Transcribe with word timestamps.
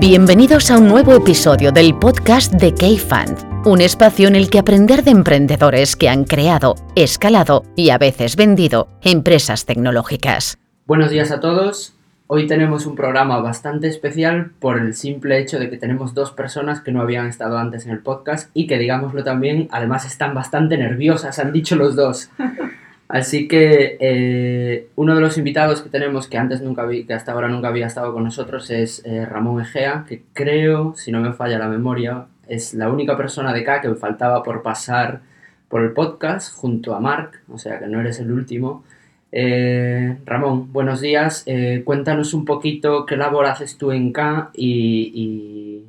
Bienvenidos 0.00 0.70
a 0.70 0.78
un 0.78 0.88
nuevo 0.88 1.14
episodio 1.14 1.72
del 1.72 1.96
podcast 1.96 2.52
de 2.54 2.74
K-Fund, 2.74 3.66
un 3.66 3.80
espacio 3.80 4.26
en 4.26 4.34
el 4.34 4.50
que 4.50 4.58
aprender 4.58 5.04
de 5.04 5.10
emprendedores 5.12 5.94
que 5.94 6.08
han 6.08 6.24
creado, 6.24 6.74
escalado 6.96 7.64
y 7.76 7.90
a 7.90 7.98
veces 7.98 8.34
vendido 8.34 8.88
empresas 9.02 9.66
tecnológicas. 9.66 10.58
Buenos 10.86 11.10
días 11.10 11.30
a 11.30 11.38
todos. 11.38 11.99
Hoy 12.32 12.46
tenemos 12.46 12.86
un 12.86 12.94
programa 12.94 13.40
bastante 13.40 13.88
especial 13.88 14.52
por 14.60 14.78
el 14.78 14.94
simple 14.94 15.40
hecho 15.40 15.58
de 15.58 15.68
que 15.68 15.76
tenemos 15.76 16.14
dos 16.14 16.30
personas 16.30 16.80
que 16.80 16.92
no 16.92 17.02
habían 17.02 17.26
estado 17.26 17.58
antes 17.58 17.86
en 17.86 17.90
el 17.90 17.98
podcast 17.98 18.52
y 18.54 18.68
que, 18.68 18.78
digámoslo 18.78 19.24
también, 19.24 19.66
además 19.72 20.06
están 20.06 20.32
bastante 20.32 20.78
nerviosas, 20.78 21.40
han 21.40 21.52
dicho 21.52 21.74
los 21.74 21.96
dos. 21.96 22.30
Así 23.08 23.48
que 23.48 23.96
eh, 23.98 24.90
uno 24.94 25.16
de 25.16 25.20
los 25.20 25.38
invitados 25.38 25.82
que 25.82 25.90
tenemos, 25.90 26.28
que 26.28 26.38
antes 26.38 26.62
nunca 26.62 26.84
vi, 26.84 27.02
que 27.02 27.14
hasta 27.14 27.32
ahora 27.32 27.48
nunca 27.48 27.66
había 27.66 27.88
estado 27.88 28.12
con 28.12 28.22
nosotros, 28.22 28.70
es 28.70 29.04
eh, 29.04 29.26
Ramón 29.26 29.60
Egea, 29.60 30.04
que 30.08 30.22
creo, 30.32 30.94
si 30.94 31.10
no 31.10 31.20
me 31.20 31.32
falla 31.32 31.58
la 31.58 31.66
memoria, 31.66 32.26
es 32.46 32.74
la 32.74 32.92
única 32.92 33.16
persona 33.16 33.52
de 33.52 33.62
acá 33.62 33.80
que 33.80 33.88
me 33.88 33.96
faltaba 33.96 34.44
por 34.44 34.62
pasar 34.62 35.20
por 35.68 35.82
el 35.82 35.90
podcast 35.90 36.54
junto 36.54 36.94
a 36.94 37.00
Marc, 37.00 37.42
o 37.48 37.58
sea 37.58 37.80
que 37.80 37.88
no 37.88 38.00
eres 38.00 38.20
el 38.20 38.30
último. 38.30 38.84
Eh, 39.32 40.16
Ramón, 40.26 40.72
buenos 40.72 41.00
días. 41.00 41.44
cuéntanos 41.84 42.34
un 42.34 42.44
poquito 42.44 43.06
qué 43.06 43.16
labor 43.16 43.46
haces 43.46 43.78
tú 43.78 43.92
en 43.92 44.12
K 44.12 44.50
y, 44.54 45.82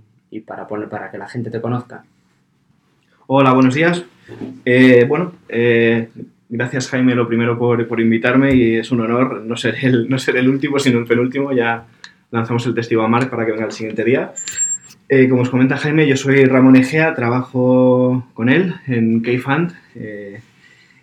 para, 0.45 0.67
poner, 0.67 0.89
para 0.89 1.11
que 1.11 1.17
la 1.17 1.27
gente 1.27 1.49
te 1.49 1.61
conozca. 1.61 2.03
Hola, 3.27 3.53
buenos 3.53 3.73
días. 3.73 4.03
bueno, 5.07 5.33
gracias 6.49 6.89
Jaime 6.89 7.15
lo 7.15 7.27
primero 7.27 7.57
por, 7.57 7.87
por, 7.87 7.99
invitarme 7.99 8.53
y 8.53 8.75
es 8.75 8.91
un 8.91 9.01
honor 9.01 9.41
no 9.41 9.55
ser, 9.55 9.75
el, 9.83 10.09
no 10.09 10.19
ser 10.19 10.37
el 10.37 10.49
último, 10.49 10.79
sino 10.79 10.99
el 10.99 11.05
penúltimo. 11.05 11.51
Ya 11.51 11.85
lanzamos 12.31 12.65
el 12.65 12.73
testigo 12.73 13.03
a 13.03 13.07
Marc 13.07 13.29
para 13.29 13.45
que 13.45 13.51
venga 13.51 13.65
el 13.65 13.71
siguiente 13.71 14.03
día. 14.03 14.33
Eh, 15.13 15.27
como 15.27 15.41
os 15.41 15.49
comenta 15.49 15.75
Jaime, 15.75 16.07
yo 16.07 16.15
soy 16.15 16.45
Ramón 16.45 16.77
Egea, 16.77 17.13
trabajo 17.13 18.25
con 18.33 18.47
él 18.47 18.75
en 18.87 19.19
K-Fund 19.19 19.73
eh, 19.95 20.39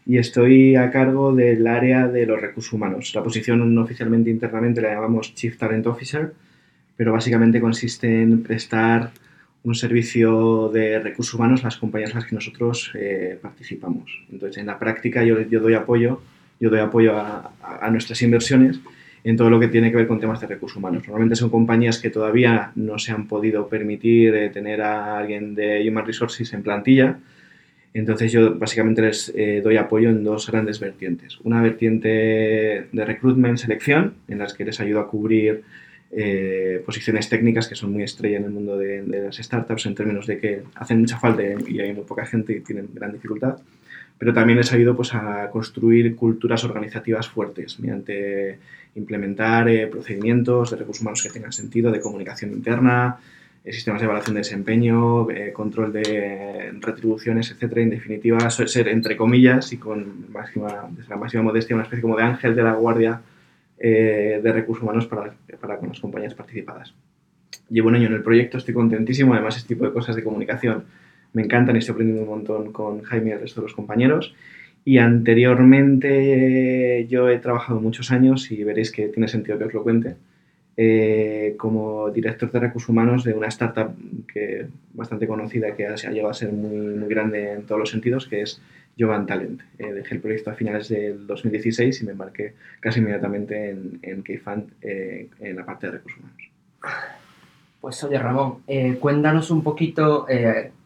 y 0.08 0.16
estoy 0.16 0.74
a 0.74 0.90
cargo 0.90 1.34
del 1.34 1.66
área 1.66 2.08
de 2.08 2.24
los 2.24 2.40
recursos 2.40 2.72
humanos. 2.72 3.12
La 3.14 3.22
posición 3.22 3.76
oficialmente 3.76 4.30
internamente 4.30 4.80
la 4.80 4.94
llamamos 4.94 5.34
Chief 5.34 5.58
Talent 5.58 5.86
Officer, 5.86 6.32
pero 6.96 7.12
básicamente 7.12 7.60
consiste 7.60 8.22
en 8.22 8.42
prestar 8.42 9.10
un 9.64 9.74
servicio 9.74 10.70
de 10.72 10.98
recursos 10.98 11.34
humanos 11.34 11.62
las 11.62 11.76
compañías 11.76 12.12
en 12.12 12.16
las 12.16 12.24
que 12.24 12.34
nosotros 12.34 12.90
eh, 12.94 13.38
participamos. 13.42 14.24
Entonces, 14.32 14.56
en 14.56 14.66
la 14.66 14.78
práctica 14.78 15.22
yo, 15.24 15.42
yo 15.42 15.60
doy 15.60 15.74
apoyo, 15.74 16.22
yo 16.58 16.70
doy 16.70 16.80
apoyo 16.80 17.14
a, 17.14 17.52
a, 17.60 17.90
nuestras 17.90 18.22
inversiones 18.22 18.80
en 19.24 19.36
todo 19.36 19.50
lo 19.50 19.60
que 19.60 19.68
tiene 19.68 19.90
que 19.90 19.98
ver 19.98 20.06
con 20.06 20.20
temas 20.20 20.40
de 20.40 20.46
recursos 20.46 20.78
humanos. 20.78 21.02
Normalmente 21.02 21.36
son 21.36 21.50
compañías 21.50 21.98
que 21.98 22.08
todavía 22.08 22.72
no 22.76 22.98
se 22.98 23.12
han 23.12 23.26
podido 23.26 23.68
permitir 23.68 24.34
eh, 24.34 24.48
tener 24.48 24.80
a 24.80 25.18
alguien 25.18 25.54
de 25.54 25.86
Human 25.86 26.06
Resources 26.06 26.50
en 26.54 26.62
plantilla. 26.62 27.18
Entonces 27.94 28.30
yo 28.32 28.54
básicamente 28.54 29.02
les 29.02 29.32
eh, 29.34 29.60
doy 29.62 29.76
apoyo 29.76 30.10
en 30.10 30.22
dos 30.22 30.50
grandes 30.50 30.78
vertientes. 30.78 31.38
Una 31.42 31.62
vertiente 31.62 32.08
de 32.92 33.04
recruitment, 33.04 33.58
selección, 33.58 34.14
en 34.28 34.38
las 34.38 34.54
que 34.54 34.64
les 34.64 34.78
ayudo 34.80 35.00
a 35.00 35.08
cubrir 35.08 35.62
eh, 36.10 36.82
posiciones 36.86 37.28
técnicas 37.28 37.68
que 37.68 37.74
son 37.74 37.92
muy 37.92 38.02
estrella 38.02 38.38
en 38.38 38.44
el 38.44 38.50
mundo 38.50 38.78
de, 38.78 39.02
las 39.06 39.36
startups 39.36 39.84
en 39.86 39.94
términos 39.94 40.26
de 40.26 40.38
que 40.38 40.62
hacen 40.74 41.00
mucha 41.00 41.18
falta 41.18 41.42
y 41.42 41.80
hay 41.80 41.92
muy 41.92 42.04
poca 42.04 42.24
gente 42.24 42.54
y 42.54 42.60
tienen 42.60 42.88
gran 42.94 43.12
dificultad, 43.12 43.58
pero 44.16 44.32
también 44.32 44.58
les 44.58 44.72
ayudo 44.72 44.96
pues, 44.96 45.14
a 45.14 45.50
construir 45.50 46.16
culturas 46.16 46.64
organizativas 46.64 47.28
fuertes 47.28 47.78
mediante 47.78 48.58
implementar 48.94 49.68
eh, 49.68 49.86
procedimientos 49.86 50.70
de 50.70 50.76
recursos 50.76 51.02
humanos 51.02 51.22
que 51.22 51.28
tengan 51.28 51.52
sentido, 51.52 51.92
de 51.92 52.00
comunicación 52.00 52.52
interna, 52.52 53.18
sistemas 53.72 54.00
de 54.00 54.06
evaluación 54.06 54.34
de 54.34 54.40
desempeño, 54.40 55.26
control 55.52 55.92
de 55.92 56.72
retribuciones, 56.80 57.50
etcétera. 57.50 57.82
En 57.82 57.90
definitiva, 57.90 58.38
ser, 58.50 58.88
entre 58.88 59.16
comillas 59.16 59.72
y 59.72 59.76
con 59.76 60.30
máxima, 60.32 60.88
desde 60.90 61.10
la 61.10 61.16
máxima 61.16 61.42
modestia, 61.42 61.76
una 61.76 61.84
especie 61.84 62.02
como 62.02 62.16
de 62.16 62.22
ángel 62.22 62.54
de 62.54 62.62
la 62.62 62.72
guardia 62.72 63.20
eh, 63.78 64.40
de 64.42 64.52
recursos 64.52 64.82
humanos 64.82 65.06
para, 65.06 65.34
para, 65.60 65.78
con 65.78 65.90
las 65.90 66.00
compañías 66.00 66.34
participadas. 66.34 66.94
Llevo 67.70 67.88
un 67.88 67.94
año 67.94 68.08
en 68.08 68.14
el 68.14 68.22
proyecto, 68.22 68.58
estoy 68.58 68.74
contentísimo, 68.74 69.34
además 69.34 69.56
este 69.56 69.74
tipo 69.74 69.84
de 69.84 69.92
cosas 69.92 70.16
de 70.16 70.24
comunicación 70.24 70.84
me 71.32 71.42
encantan 71.42 71.76
y 71.76 71.80
estoy 71.80 71.92
aprendiendo 71.92 72.24
un 72.24 72.28
montón 72.28 72.72
con 72.72 73.02
Jaime 73.02 73.30
y 73.30 73.32
el 73.34 73.40
resto 73.40 73.60
de 73.60 73.66
los 73.66 73.74
compañeros. 73.74 74.34
Y 74.84 74.98
anteriormente 74.98 77.06
yo 77.08 77.28
he 77.28 77.38
trabajado 77.38 77.80
muchos 77.80 78.10
años 78.10 78.50
y 78.50 78.64
veréis 78.64 78.90
que 78.90 79.08
tiene 79.08 79.28
sentido 79.28 79.58
que 79.58 79.64
os 79.64 79.74
lo 79.74 79.82
cuente. 79.82 80.16
Eh, 80.80 81.56
como 81.58 82.08
director 82.10 82.52
de 82.52 82.60
recursos 82.60 82.88
humanos 82.88 83.24
de 83.24 83.34
una 83.34 83.48
startup 83.48 83.96
que 84.32 84.68
bastante 84.92 85.26
conocida 85.26 85.74
que 85.74 85.88
ha, 85.88 85.96
llegado 85.96 86.30
a 86.30 86.34
ser 86.34 86.52
muy, 86.52 86.94
muy 86.94 87.08
grande 87.08 87.54
en 87.54 87.66
todos 87.66 87.80
los 87.80 87.90
sentidos, 87.90 88.28
que 88.28 88.42
es 88.42 88.62
Jovan 88.96 89.26
Talent. 89.26 89.60
Eh, 89.76 89.92
dejé 89.92 90.14
el 90.14 90.20
proyecto 90.20 90.52
a 90.52 90.54
finales 90.54 90.88
del 90.88 91.26
2016 91.26 92.00
y 92.00 92.04
me 92.04 92.12
embarqué 92.12 92.54
casi 92.78 93.00
inmediatamente 93.00 93.70
en, 93.70 93.98
en 94.02 94.22
K-Fund 94.22 94.70
eh, 94.82 95.28
en 95.40 95.56
la 95.56 95.66
parte 95.66 95.88
de 95.88 95.94
recursos 95.94 96.20
humanos. 96.20 96.48
Pues 97.80 98.04
oye 98.04 98.18
Ramón, 98.18 98.62
cuéntanos 99.00 99.50
un 99.50 99.64
poquito 99.64 100.26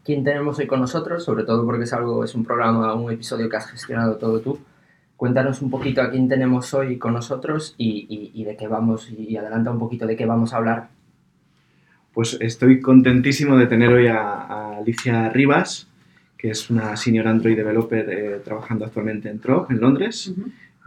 quién 0.04 0.24
tenemos 0.24 0.58
hoy 0.58 0.66
con 0.66 0.80
nosotros, 0.80 1.22
sobre 1.22 1.44
todo 1.44 1.66
porque 1.66 1.84
es 1.84 1.92
algo, 1.92 2.24
es 2.24 2.34
un 2.34 2.44
programa, 2.44 2.94
un 2.94 3.12
episodio 3.12 3.48
que 3.48 3.56
has 3.56 3.70
gestionado 3.70 4.16
todo 4.16 4.40
tú. 4.40 4.58
Cuéntanos 5.22 5.62
un 5.62 5.70
poquito 5.70 6.02
a 6.02 6.10
quién 6.10 6.28
tenemos 6.28 6.74
hoy 6.74 6.98
con 6.98 7.12
nosotros 7.12 7.76
y, 7.78 8.32
y 8.34 8.42
de 8.42 8.56
qué 8.56 8.66
vamos, 8.66 9.08
y 9.08 9.36
adelanta 9.36 9.70
un 9.70 9.78
poquito 9.78 10.04
de 10.04 10.16
qué 10.16 10.26
vamos 10.26 10.52
a 10.52 10.56
hablar. 10.56 10.88
Pues 12.12 12.36
estoy 12.40 12.80
contentísimo 12.80 13.56
de 13.56 13.68
tener 13.68 13.92
hoy 13.92 14.08
a, 14.08 14.18
a 14.18 14.78
Alicia 14.78 15.28
Rivas, 15.28 15.86
que 16.36 16.50
es 16.50 16.70
una 16.70 16.96
senior 16.96 17.28
Android 17.28 17.54
developer 17.54 18.10
eh, 18.10 18.40
trabajando 18.44 18.84
actualmente 18.84 19.30
en 19.30 19.38
Trog, 19.38 19.70
en 19.70 19.80
Londres. 19.80 20.34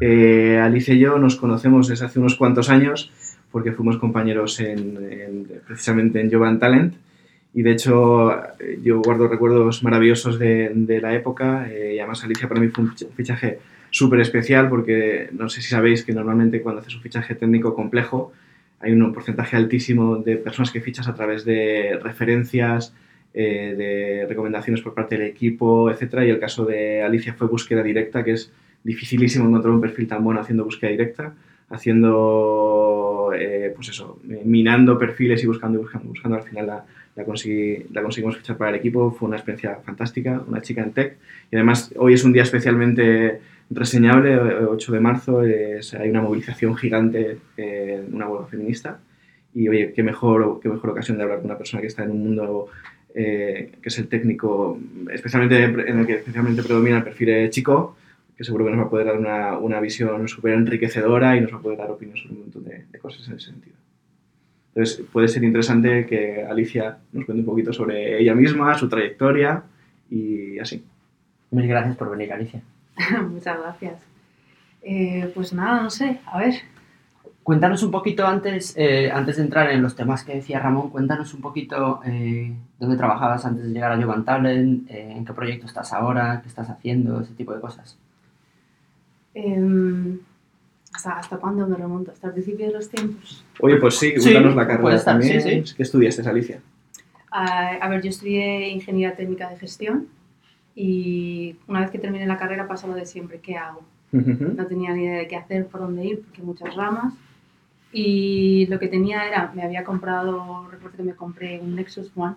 Eh, 0.02 0.60
Alice 0.62 0.94
y 0.94 1.00
yo 1.00 1.18
nos 1.18 1.38
conocemos 1.38 1.88
desde 1.88 2.04
hace 2.04 2.20
unos 2.20 2.36
cuantos 2.36 2.70
años 2.70 3.14
porque 3.54 3.72
fuimos 3.72 3.98
compañeros 4.00 4.60
en, 4.60 5.48
precisamente 5.66 6.20
en 6.20 6.30
Jovan 6.30 6.60
Talent 6.60 6.96
y 7.54 7.62
de 7.62 7.72
hecho 7.72 8.34
eh, 8.60 8.82
yo 8.84 9.00
guardo 9.00 9.30
recuerdos 9.30 9.82
maravillosos 9.82 10.38
de, 10.38 10.74
de 10.76 11.00
la 11.00 11.16
época 11.16 11.70
y 11.72 12.00
además 12.00 12.22
Alicia 12.26 12.50
para 12.50 12.60
mí 12.60 12.68
fue 12.68 12.84
un 12.84 12.94
fichaje 13.16 13.60
súper 13.96 14.20
especial 14.20 14.68
porque 14.68 15.30
no 15.32 15.48
sé 15.48 15.62
si 15.62 15.70
sabéis 15.70 16.04
que 16.04 16.12
normalmente 16.12 16.62
cuando 16.62 16.82
haces 16.82 16.96
un 16.96 17.02
fichaje 17.02 17.34
técnico 17.34 17.74
complejo 17.74 18.34
hay 18.82 18.92
un 18.92 19.14
porcentaje 19.14 19.56
altísimo 19.56 20.18
de 20.18 20.36
personas 20.36 20.70
que 20.70 20.82
fichas 20.82 21.08
a 21.08 21.16
través 21.16 21.46
de 21.46 21.98
referencias, 22.04 22.94
eh, 23.34 23.74
de 23.78 24.26
recomendaciones 24.28 24.82
por 24.82 24.94
parte 24.94 25.18
del 25.18 25.28
equipo, 25.28 25.90
etcétera. 25.90 26.26
Y 26.26 26.30
el 26.30 26.40
caso 26.40 26.66
de 26.66 27.04
Alicia 27.04 27.36
fue 27.36 27.48
búsqueda 27.48 27.82
directa, 27.84 28.22
que 28.26 28.34
es 28.34 28.52
dificilísimo 28.84 29.48
encontrar 29.48 29.74
un 29.74 29.80
perfil 29.80 30.10
tan 30.10 30.22
bueno 30.26 30.42
haciendo 30.42 30.66
búsqueda 30.66 30.92
directa, 30.92 31.34
haciendo, 31.70 33.32
eh, 33.34 33.72
pues 33.74 33.88
eso, 33.88 34.20
minando 34.26 35.00
perfiles 35.00 35.42
y 35.42 35.48
buscando, 35.48 35.80
buscando, 35.80 36.10
buscando. 36.10 36.36
Al 36.36 36.44
final 36.44 36.68
la, 36.68 36.86
la, 37.16 37.24
la 37.94 38.02
conseguimos 38.04 38.36
fichar 38.36 38.58
para 38.58 38.72
el 38.72 38.76
equipo. 38.76 39.10
Fue 39.12 39.30
una 39.30 39.38
experiencia 39.38 39.80
fantástica, 39.86 40.44
una 40.46 40.62
chica 40.62 40.84
en 40.84 40.92
tech. 40.92 41.18
Y 41.50 41.56
además, 41.56 41.94
hoy 41.96 42.14
es 42.14 42.26
un 42.26 42.34
día 42.34 42.44
especialmente 42.44 43.40
reseñable, 43.70 44.38
8 44.38 44.92
de 44.92 45.00
marzo, 45.00 45.44
es, 45.44 45.94
hay 45.94 46.10
una 46.10 46.22
movilización 46.22 46.76
gigante 46.76 47.40
en 47.58 48.14
una 48.14 48.28
huelga 48.28 48.48
feminista. 48.48 49.00
Y 49.54 49.70
oye, 49.70 49.94
qué 49.94 50.04
mejor, 50.04 50.60
qué 50.62 50.70
mejor 50.70 50.90
ocasión 50.90 51.18
de 51.18 51.24
hablar 51.24 51.40
con 51.40 51.46
una 51.46 51.58
persona 51.58 51.82
que 51.82 51.88
está 51.88 52.04
en 52.04 52.12
un 52.12 52.24
mundo 52.24 52.68
eh, 53.18 53.72
que 53.82 53.88
es 53.88 53.98
el 53.98 54.10
técnico, 54.10 54.78
especialmente 55.10 55.64
en 55.64 56.00
el 56.00 56.06
que 56.06 56.16
especialmente 56.16 56.62
predomina 56.62 56.98
el 56.98 57.04
perfil 57.04 57.50
chico, 57.50 57.96
que 58.36 58.44
seguro 58.44 58.66
que 58.66 58.72
nos 58.72 58.82
va 58.82 58.88
a 58.88 58.90
poder 58.90 59.06
dar 59.06 59.18
una, 59.18 59.58
una 59.58 59.80
visión 59.80 60.28
súper 60.28 60.54
enriquecedora 60.54 61.38
y 61.38 61.42
nos 61.42 61.54
va 61.54 61.58
a 61.58 61.62
poder 61.62 61.78
dar 61.78 61.92
opiniones 61.92 62.24
sobre 62.24 62.36
un 62.36 62.42
montón 62.42 62.66
de, 62.66 62.84
de, 62.92 63.00
cosas 63.00 63.26
en 63.30 63.36
ese 63.36 63.52
sentido. 63.52 63.78
Entonces, 64.74 65.06
puede 65.10 65.30
ser 65.30 65.46
interesante 65.46 66.06
que 66.06 66.44
Alicia 66.44 66.98
nos 67.14 67.24
cuente 67.24 67.40
un 67.40 67.46
poquito 67.46 67.72
sobre 67.72 68.20
ella 68.20 68.36
misma, 68.36 68.78
su 68.78 68.90
trayectoria 68.90 69.64
y 70.10 70.60
así. 70.60 70.84
Muchas 71.52 71.70
gracias 71.70 71.96
por 71.96 72.12
venir, 72.12 72.34
Alicia. 72.34 72.62
Muchas 73.30 73.60
gracias. 73.60 74.02
Eh, 74.82 75.32
pues 75.34 75.54
nada, 75.54 75.82
no 75.82 75.90
sé, 75.90 76.20
a 76.26 76.38
ver, 76.38 76.56
Cuéntanos 77.46 77.84
un 77.84 77.92
poquito 77.92 78.26
antes, 78.26 78.74
eh, 78.76 79.12
antes 79.12 79.36
de 79.36 79.44
entrar 79.44 79.70
en 79.70 79.84
los 79.84 79.96
temas 79.96 80.24
que 80.24 80.34
decía 80.34 80.58
Ramón, 80.58 80.90
cuéntanos 80.90 81.32
un 81.36 81.42
poquito 81.42 82.02
eh, 82.04 82.52
dónde 82.80 82.98
trabajabas 82.98 83.46
antes 83.46 83.66
de 83.66 83.70
llegar 83.70 83.92
a 83.92 84.02
Jovan 84.02 84.26
Talent, 84.26 84.90
eh, 84.90 85.12
en 85.12 85.24
qué 85.24 85.32
proyecto 85.32 85.68
estás 85.68 85.94
ahora, 85.94 86.40
qué 86.42 86.48
estás 86.48 86.72
haciendo, 86.72 87.22
ese 87.22 87.36
tipo 87.36 87.54
de 87.54 87.62
cosas. 87.62 88.00
Eh, 89.36 90.18
¿hasta, 90.92 91.20
¿Hasta 91.20 91.38
cuándo 91.38 91.68
me 91.68 91.78
remonto? 91.78 92.10
¿Hasta 92.14 92.30
el 92.30 92.34
principio 92.34 92.66
de 92.66 92.74
los 92.74 92.90
tiempos? 92.90 93.46
Oye, 93.60 93.76
pues 93.76 94.00
sí, 94.00 94.16
cuéntanos 94.16 94.54
sí, 94.54 94.58
la 94.58 94.68
carrera 94.68 95.04
también. 95.04 95.40
Sí, 95.40 95.64
sí. 95.68 95.76
¿Qué 95.76 95.84
estudiaste, 95.84 96.28
Alicia? 96.28 96.62
a, 97.30 97.74
a 97.76 97.90
ver, 97.90 98.02
yo 98.02 98.10
estudié 98.10 98.70
Ingeniería 98.70 99.16
Técnica 99.16 99.52
de 99.52 99.58
Gestión 99.58 100.08
y 100.76 101.56
una 101.68 101.80
vez 101.80 101.90
que 101.90 102.00
terminé 102.00 102.28
la 102.28 102.38
carrera 102.38 102.68
pasó 102.68 102.88
lo 102.88 102.96
de 102.96 103.06
siempre, 103.06 103.40
¿qué 103.40 103.56
hago? 103.56 103.84
No 104.12 104.66
tenía 104.68 104.94
ni 104.94 105.04
idea 105.04 105.18
de 105.18 105.28
qué 105.28 105.36
hacer, 105.36 105.68
por 105.68 105.82
dónde 105.82 106.06
ir, 106.06 106.22
porque 106.22 106.42
muchas 106.42 106.76
ramas. 106.76 107.14
Y 107.92 108.66
lo 108.68 108.80
que 108.80 108.88
tenía 108.88 109.28
era, 109.28 109.52
me 109.54 109.64
había 109.64 109.84
comprado, 109.84 110.68
recuerdo 110.70 110.98
que 110.98 111.04
me 111.04 111.16
compré 111.16 111.60
un 111.60 111.76
Nexus 111.76 112.12
One, 112.16 112.36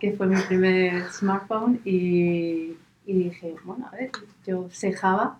que 0.00 0.12
fue 0.12 0.26
mi 0.26 0.36
primer 0.42 1.10
smartphone, 1.12 1.80
y, 1.84 2.74
y 3.06 3.12
dije, 3.12 3.54
bueno, 3.64 3.86
a 3.90 3.96
ver, 3.96 4.10
yo 4.46 4.68
sé 4.70 4.92
Java, 4.92 5.38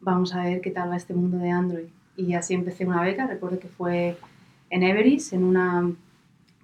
vamos 0.00 0.34
a 0.34 0.44
ver 0.44 0.60
qué 0.60 0.70
tal 0.70 0.90
va 0.90 0.96
este 0.96 1.14
mundo 1.14 1.38
de 1.38 1.50
Android. 1.50 1.88
Y 2.16 2.34
así 2.34 2.54
empecé 2.54 2.86
una 2.86 3.02
beca, 3.02 3.26
recuerdo 3.26 3.58
que 3.58 3.68
fue 3.68 4.16
en 4.70 4.82
Everest, 4.82 5.32
en 5.32 5.44
una 5.44 5.90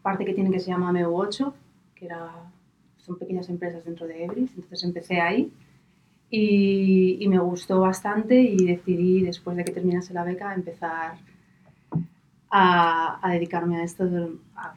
parte 0.02 0.24
que 0.24 0.34
tiene 0.34 0.50
que 0.50 0.60
se 0.60 0.70
llama 0.70 0.92
MEU8, 0.92 1.52
que 1.94 2.06
era, 2.06 2.30
son 3.10 3.18
pequeñas 3.18 3.48
empresas 3.48 3.84
dentro 3.84 4.06
de 4.06 4.24
Everest, 4.24 4.54
entonces 4.54 4.84
empecé 4.84 5.20
ahí 5.20 5.52
y, 6.30 7.18
y, 7.20 7.28
me 7.28 7.40
gustó 7.40 7.80
bastante 7.80 8.40
y 8.40 8.64
decidí, 8.64 9.22
después 9.22 9.56
de 9.56 9.64
que 9.64 9.72
terminase 9.72 10.14
la 10.14 10.22
beca, 10.22 10.54
empezar 10.54 11.18
a, 12.48 13.18
a 13.20 13.32
dedicarme 13.32 13.78
a 13.78 13.82
esto 13.82 14.06
de, 14.06 14.28
a 14.54 14.76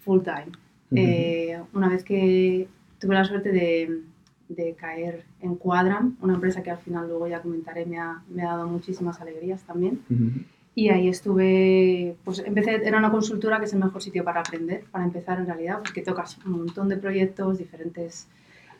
full 0.00 0.22
time. 0.22 0.50
Uh 0.90 0.94
-huh. 0.94 0.98
eh, 0.98 1.62
una 1.72 1.88
vez 1.88 2.02
que 2.02 2.66
tuve 2.98 3.14
la 3.14 3.24
suerte 3.24 3.52
de, 3.52 4.02
de, 4.48 4.74
caer 4.74 5.24
en 5.40 5.54
Quadram, 5.54 6.16
una 6.20 6.34
empresa 6.34 6.62
que 6.64 6.72
al 6.72 6.78
final 6.78 7.06
luego 7.06 7.28
ya 7.28 7.42
comentaré, 7.42 7.86
me 7.86 7.98
ha, 7.98 8.24
me 8.28 8.42
ha 8.42 8.56
dado 8.56 8.66
muchísimas 8.66 9.20
alegrías 9.20 9.62
también. 9.62 10.00
Uh 10.10 10.14
-huh. 10.14 10.44
Y 10.78 10.90
ahí 10.90 11.08
estuve, 11.08 12.16
pues 12.22 12.38
empecé, 12.38 12.76
era 12.86 12.98
una 12.98 13.10
consultora 13.10 13.58
que 13.58 13.64
es 13.64 13.72
el 13.72 13.80
mejor 13.80 14.00
sitio 14.00 14.22
para 14.22 14.38
aprender, 14.38 14.84
para 14.92 15.02
empezar 15.02 15.40
en 15.40 15.46
realidad, 15.46 15.80
porque 15.82 16.02
tocas 16.02 16.38
un 16.46 16.52
montón 16.52 16.88
de 16.88 16.96
proyectos, 16.96 17.58
diferentes... 17.58 18.28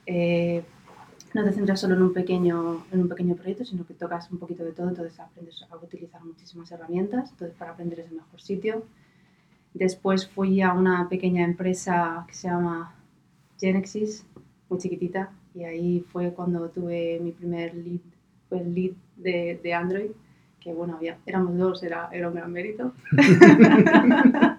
Eh, 0.07 0.63
no 1.35 1.43
te 1.43 1.51
centras 1.51 1.81
solo 1.81 1.97
en 1.97 2.03
un, 2.03 2.13
pequeño, 2.13 2.85
en 2.93 3.01
un 3.01 3.09
pequeño 3.09 3.35
proyecto, 3.35 3.65
sino 3.65 3.85
que 3.85 3.95
tocas 3.95 4.31
un 4.31 4.39
poquito 4.39 4.65
de 4.65 4.71
todo, 4.71 4.89
entonces 4.89 5.19
aprendes 5.19 5.61
a 5.69 5.77
utilizar 5.77 6.25
muchísimas 6.25 6.71
herramientas, 6.71 7.33
entonces 7.33 7.57
para 7.59 7.73
aprender 7.73 7.99
es 7.99 8.07
el 8.07 8.19
mejor 8.19 8.41
sitio. 8.41 8.85
Después 9.75 10.29
fui 10.29 10.63
a 10.63 10.75
una 10.75 11.09
pequeña 11.09 11.45
empresa 11.45 12.25
que 12.29 12.35
se 12.35 12.47
llama 12.47 12.95
Genexis, 13.59 14.25
muy 14.69 14.79
chiquitita, 14.79 15.33
y 15.53 15.65
ahí 15.65 16.07
fue 16.13 16.33
cuando 16.33 16.69
tuve 16.69 17.19
mi 17.21 17.33
primer 17.33 17.75
lead, 17.75 18.03
el 18.53 18.73
lead 18.73 18.93
de, 19.17 19.59
de 19.61 19.75
Android, 19.75 20.13
que 20.61 20.73
bueno, 20.73 20.97
había, 20.97 21.17
éramos 21.27 21.57
dos, 21.57 21.83
era, 21.83 22.09
era 22.13 22.29
un 22.29 22.35
gran 22.35 22.53
mérito. 22.53 22.93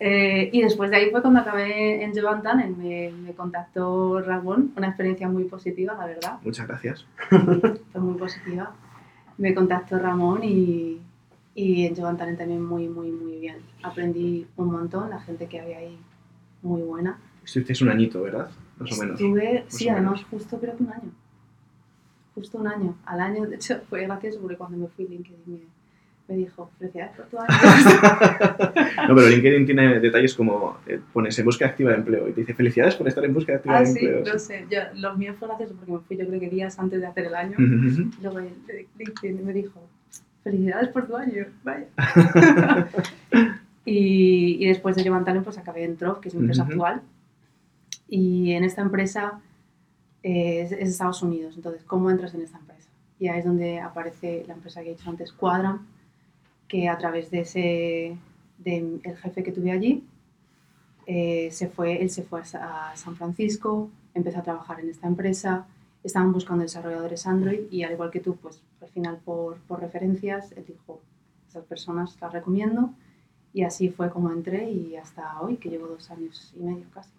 eh, 0.00 0.50
y 0.52 0.62
después 0.62 0.90
de 0.90 0.96
ahí 0.96 1.10
fue 1.10 1.22
cuando 1.22 1.40
acabé 1.40 2.02
en 2.02 2.12
Jovan 2.14 2.42
me, 2.76 3.10
me 3.10 3.32
contactó 3.32 4.20
Ramón, 4.20 4.72
una 4.76 4.88
experiencia 4.88 5.28
muy 5.28 5.44
positiva, 5.44 5.94
la 5.94 6.06
verdad. 6.06 6.38
Muchas 6.42 6.66
gracias. 6.66 7.06
fue 7.28 8.00
muy 8.00 8.18
positiva. 8.18 8.74
Me 9.38 9.54
contactó 9.54 9.98
Ramón 9.98 10.42
y, 10.42 11.00
y 11.54 11.86
en 11.86 11.96
Jovan 11.96 12.16
también 12.16 12.64
muy, 12.64 12.88
muy, 12.88 13.10
muy 13.10 13.38
bien. 13.38 13.58
Aprendí 13.82 14.46
un 14.56 14.72
montón, 14.72 15.10
la 15.10 15.20
gente 15.20 15.46
que 15.46 15.60
había 15.60 15.78
ahí 15.78 15.98
muy 16.62 16.82
buena. 16.82 17.18
Estuviste 17.44 17.84
un 17.84 17.90
añito, 17.90 18.22
¿verdad? 18.22 18.50
Más 18.78 18.98
o 18.98 19.02
menos. 19.02 19.20
Estuve, 19.20 19.64
sí, 19.68 19.88
o 19.88 19.92
además 19.92 20.24
justo 20.30 20.58
creo 20.58 20.76
que 20.76 20.82
un 20.82 20.92
año. 20.92 21.10
Justo 22.34 22.58
un 22.58 22.66
año. 22.66 22.96
Al 23.06 23.20
año, 23.20 23.46
de 23.46 23.56
hecho, 23.56 23.80
fue 23.88 24.02
gracioso 24.02 24.40
porque 24.40 24.56
cuando 24.56 24.76
me 24.76 24.88
fui 24.88 25.06
LinkedIn 25.06 25.38
me, 25.46 25.58
me 26.28 26.36
dijo, 26.36 26.70
felicidades 26.78 27.14
por 27.16 27.26
tu 27.26 27.38
año. 27.38 27.48
No, 29.08 29.14
pero 29.14 29.28
LinkedIn 29.28 29.66
tiene 29.66 30.00
detalles 30.00 30.34
como 30.34 30.78
eh, 30.86 30.98
pones 31.12 31.38
en 31.38 31.44
búsqueda 31.44 31.68
activa 31.68 31.90
de 31.90 31.96
empleo 31.98 32.28
y 32.28 32.32
te 32.32 32.40
dice 32.40 32.54
felicidades 32.54 32.96
por 32.96 33.06
estar 33.06 33.24
en 33.24 33.34
búsqueda 33.34 33.56
activa 33.56 33.76
ah, 33.76 33.80
de 33.80 33.86
sí, 33.86 33.98
empleo. 34.04 34.32
no 34.32 34.38
sé. 34.38 34.66
Yo, 34.70 34.78
los 34.94 35.18
míos 35.18 35.36
fue 35.38 35.48
gracioso 35.48 35.74
porque 35.74 35.92
me 35.92 35.98
fui 36.00 36.16
yo 36.16 36.26
creo 36.26 36.40
que 36.40 36.48
días 36.48 36.78
antes 36.78 37.00
de 37.00 37.06
hacer 37.06 37.26
el 37.26 37.34
año. 37.34 37.56
Ujú. 37.58 38.10
Y 38.18 38.22
luego 38.22 38.40
LinkedIn 38.98 39.44
me 39.44 39.52
dijo, 39.52 39.80
felicidades 40.42 40.88
por 40.88 41.06
tu 41.06 41.16
año, 41.16 41.46
vaya. 41.62 41.86
y, 43.84 44.64
y 44.64 44.66
después 44.66 44.96
de 44.96 45.04
Talent 45.04 45.44
pues 45.44 45.58
acabé 45.58 45.84
en 45.84 45.96
Trop, 45.96 46.20
que 46.20 46.28
es 46.28 46.34
mi 46.34 46.40
empresa 46.40 46.62
Ujú. 46.62 46.72
actual. 46.72 47.02
Y 48.08 48.52
en 48.52 48.64
esta 48.64 48.82
empresa 48.82 49.40
es, 50.24 50.72
es 50.72 50.88
Estados 50.88 51.22
Unidos, 51.22 51.54
entonces, 51.56 51.84
¿cómo 51.84 52.10
entras 52.10 52.34
en 52.34 52.40
esta 52.40 52.58
empresa? 52.58 52.88
Y 53.20 53.28
ahí 53.28 53.40
es 53.40 53.44
donde 53.44 53.78
aparece 53.78 54.44
la 54.48 54.54
empresa 54.54 54.82
que 54.82 54.90
he 54.90 54.94
dicho 54.94 55.08
antes, 55.10 55.32
Quadram, 55.32 55.86
que 56.66 56.88
a 56.88 56.96
través 56.96 57.30
de 57.30 57.40
ese, 57.40 58.16
de 58.58 59.00
el 59.02 59.16
jefe 59.18 59.42
que 59.42 59.52
tuve 59.52 59.70
allí, 59.70 60.02
eh, 61.06 61.50
se 61.52 61.68
fue, 61.68 62.00
él 62.02 62.08
se 62.08 62.22
fue 62.22 62.40
a 62.54 62.92
a 62.92 62.96
San 62.96 63.16
Francisco, 63.16 63.90
empezó 64.14 64.38
a 64.38 64.42
trabajar 64.42 64.80
en 64.80 64.88
esta 64.88 65.06
empresa, 65.06 65.66
estaban 66.02 66.32
buscando 66.32 66.62
desarrolladores 66.62 67.26
Android 67.26 67.70
y 67.70 67.82
al 67.82 67.92
igual 67.92 68.10
que 68.10 68.20
tú, 68.20 68.36
pues 68.36 68.62
al 68.80 68.88
final 68.88 69.18
por, 69.24 69.58
por 69.68 69.80
referencias, 69.80 70.52
él 70.52 70.64
dijo, 70.66 71.00
esas 71.48 71.64
personas 71.64 72.16
las 72.20 72.32
recomiendo 72.32 72.94
y 73.52 73.62
así 73.62 73.90
fue 73.90 74.10
como 74.10 74.30
entré 74.32 74.70
y 74.70 74.96
hasta 74.96 75.40
hoy, 75.40 75.56
que 75.56 75.68
llevo 75.68 75.86
dos 75.86 76.10
años 76.10 76.52
y 76.56 76.62
medio 76.62 76.86
casi. 76.92 77.10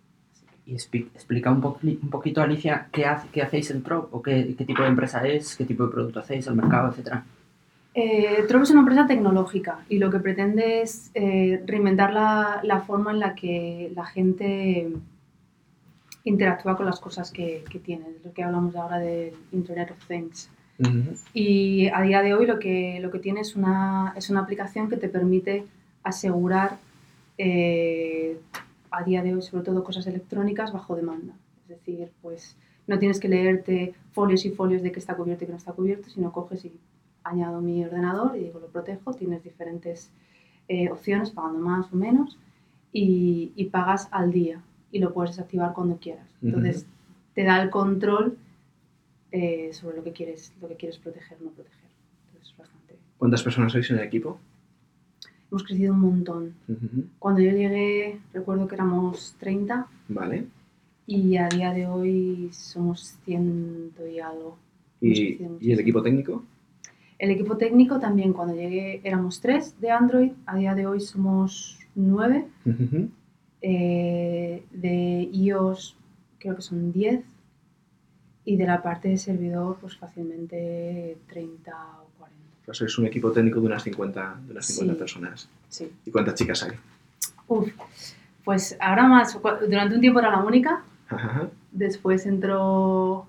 Y 0.68 0.74
expli- 0.74 1.10
explica 1.14 1.52
un, 1.52 1.62
poqui- 1.62 2.00
un 2.02 2.10
poquito, 2.10 2.42
Alicia, 2.42 2.88
qué, 2.92 3.06
hace, 3.06 3.28
qué 3.32 3.44
hacéis 3.44 3.70
en 3.72 3.84
Trop, 3.84 4.12
o 4.14 4.22
qué, 4.22 4.56
qué 4.58 4.66
tipo 4.66 4.82
de 4.82 4.90
empresa 4.90 5.26
es, 5.28 5.56
qué 5.56 5.66
tipo 5.66 5.86
de 5.86 5.92
producto 5.92 6.20
hacéis, 6.20 6.48
el 6.48 6.56
mercado, 6.56 6.90
etcétera. 6.90 7.24
Eh, 7.94 8.44
Trop 8.48 8.64
es 8.64 8.72
una 8.72 8.82
empresa 8.82 9.08
tecnológica 9.08 9.80
y 9.88 10.00
lo 10.00 10.10
que 10.10 10.20
pretende 10.20 10.82
es 10.82 11.12
eh, 11.14 11.64
reinventar 11.66 12.12
la, 12.12 12.60
la 12.64 12.82
forma 12.82 13.12
en 13.12 13.20
la 13.20 13.36
que 13.36 13.92
la 13.96 14.06
gente 14.06 14.92
interactúa 16.24 16.76
con 16.76 16.88
las 16.88 17.00
cosas 17.00 17.32
que, 17.32 17.64
que 17.70 17.80
tiene, 17.80 18.06
lo 18.24 18.34
que 18.34 18.44
hablamos 18.44 18.76
ahora 18.76 18.98
del 18.98 19.34
Internet 19.52 19.92
of 19.92 20.08
Things. 20.08 20.50
Ujú. 20.80 21.16
Y 21.34 21.88
a 21.88 22.02
día 22.02 22.22
de 22.22 22.34
hoy 22.34 22.46
lo 22.48 22.60
que, 22.60 23.00
lo 23.00 23.12
que 23.12 23.20
tiene 23.20 23.42
es 23.42 23.56
una, 23.56 24.14
es 24.18 24.30
una 24.30 24.42
aplicación 24.42 24.90
que 24.90 24.98
te 24.98 25.08
permite 25.08 25.64
asegurar 26.04 26.78
eh, 27.38 28.38
a 28.96 29.04
día 29.04 29.22
de 29.22 29.36
hoy 29.36 29.42
sobre 29.42 29.64
todo 29.64 29.84
cosas 29.84 30.08
electrónicas 30.08 30.72
bajo 30.72 30.96
demanda. 30.96 31.34
Es 31.64 31.70
decir, 31.70 32.12
pues 32.22 32.56
no 32.88 33.00
tienes 33.00 33.20
que 33.20 33.28
leerte 33.28 33.94
folios 34.12 34.46
y 34.46 34.52
folios 34.52 34.82
de 34.82 34.92
qué 34.92 35.00
está 35.00 35.16
cubierto 35.16 35.44
y 35.44 35.48
qué 35.48 35.52
no 35.52 35.58
está 35.58 35.74
cubierto, 35.74 36.10
sino 36.10 36.32
coges 36.32 36.66
y 36.66 36.80
añado 37.24 37.62
mi 37.62 37.84
ordenador 37.84 38.38
y 38.38 38.44
digo 38.44 38.60
lo 38.60 38.68
protejo, 38.68 39.14
tienes 39.14 39.44
diferentes 39.44 40.12
eh, 40.68 40.90
opciones 40.92 41.32
pagando 41.32 41.60
más 41.60 41.92
o 41.92 41.96
menos 41.96 42.38
y, 42.94 43.52
y 43.56 43.66
pagas 43.66 44.08
al 44.12 44.32
día 44.32 44.62
y 44.92 45.00
lo 45.00 45.14
puedes 45.14 45.32
desactivar 45.32 45.74
cuando 45.74 45.98
quieras. 45.98 46.28
Entonces 46.42 46.86
te 47.34 47.44
da 47.44 47.62
el 47.62 47.70
control 47.70 48.38
eh, 49.32 49.72
sobre 49.74 49.98
lo 49.98 50.04
que 50.04 50.14
quieres, 50.14 50.54
lo 50.62 50.68
que 50.70 50.75
quieres 50.75 50.98
proteger 50.98 51.38
o 51.42 51.46
no 51.46 51.50
proteger. 51.52 51.90
Entonces 52.28 52.52
es 52.52 52.58
bastante. 52.58 52.96
¿Cuántas 53.18 53.44
personas 53.44 53.74
sois 53.74 53.90
en 53.92 53.98
el 53.98 54.04
equipo? 54.04 54.40
Hemos 55.52 55.64
crecido 55.64 55.94
un 55.94 56.00
montón. 56.02 56.54
Ujú. 56.68 57.06
Cuando 57.20 57.42
yo 57.42 57.52
llegué, 57.52 58.20
recuerdo 58.34 58.68
que 58.68 58.75
éramos 58.75 59.36
30 59.40 59.88
Vale. 60.10 60.48
y 61.08 61.38
a 61.38 61.48
día 61.50 61.72
de 61.74 61.88
hoy 61.88 62.50
somos 62.52 63.16
ciento 63.25 64.08
y 64.08 64.20
algo. 64.20 64.58
¿Y, 65.02 65.38
¿Y 65.60 65.72
el 65.72 65.80
equipo 65.80 66.02
técnico? 66.02 66.44
El 67.18 67.32
equipo 67.32 67.56
técnico 67.58 68.00
también, 68.00 68.34
cuando 68.34 68.56
llegué 68.56 69.00
éramos 69.04 69.40
tres 69.40 69.80
de 69.80 69.92
Android, 69.92 70.32
a 70.46 70.58
día 70.58 70.75
de 70.75 70.86
hoy 70.88 71.00
somos 71.00 71.80
nueve. 71.96 72.48
Ujú. 72.66 73.10
Eh, 73.62 74.64
de 74.72 75.30
iOS 75.32 75.96
creo 76.38 76.56
que 76.56 76.62
son 76.62 76.92
10 76.92 77.24
y 78.44 78.58
de 78.58 78.66
la 78.68 78.84
parte 78.84 79.08
de 79.08 79.18
servidor 79.18 79.78
pues 79.82 79.98
fácilmente 79.98 81.18
30 81.28 81.74
o 82.65 82.72
40. 82.72 82.72
Pues 82.72 82.77
sois 82.77 82.98
un 82.98 83.05
equipo 83.05 83.31
técnico 83.31 83.60
de 83.60 83.67
unas 83.67 83.84
50, 83.84 84.36
de 84.45 84.51
unas 84.51 84.65
50 84.65 84.93
Sí. 84.93 85.00
personas. 85.00 85.50
Sí. 85.69 85.91
¿Y 86.05 86.12
cuántas 86.12 86.36
chicas 86.36 86.63
hay? 86.63 86.72
Uf, 87.48 87.69
pues 88.43 88.75
ahora 88.79 89.07
más, 89.07 89.38
durante 89.67 89.95
un 89.95 90.01
tiempo 90.01 90.19
era 90.19 90.31
la 90.31 90.43
única, 90.43 90.84
Ajá. 91.10 91.50
después 91.72 92.25
entró 92.25 93.27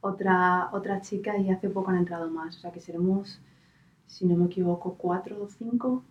otra, 0.00 0.68
otra 0.72 1.00
chica 1.02 1.36
y 1.36 1.50
hace 1.50 1.68
poco 1.68 1.90
han 1.90 1.98
entrado 1.98 2.30
más, 2.30 2.56
o 2.56 2.60
sea 2.60 2.72
que 2.72 2.80
seremos, 2.80 3.38
si 4.06 4.24
no 4.26 4.36
me 4.36 4.46
equivoco, 4.46 4.94
cuatro 4.96 5.42
o 5.42 5.48
cinco. 5.48 6.02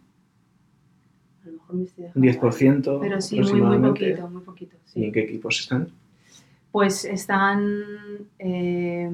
A 1.44 1.48
lo 1.48 1.54
mejor 1.54 1.76
me 1.78 1.84
estoy 1.86 2.06
Un 2.14 2.22
dejando. 2.22 2.50
10% 2.52 3.00
Pero 3.02 3.22
sí, 3.22 3.40
muy, 3.42 3.62
muy 3.62 3.90
poquito, 3.90 4.30
muy 4.30 4.42
poquito. 4.44 4.78
sí. 4.86 5.00
¿Y 5.00 5.06
en 5.06 5.12
qué 5.12 5.22
equipos 5.22 5.60
están? 5.60 5.90
Pues 6.72 7.06
están 7.06 7.74
eh, 8.38 9.10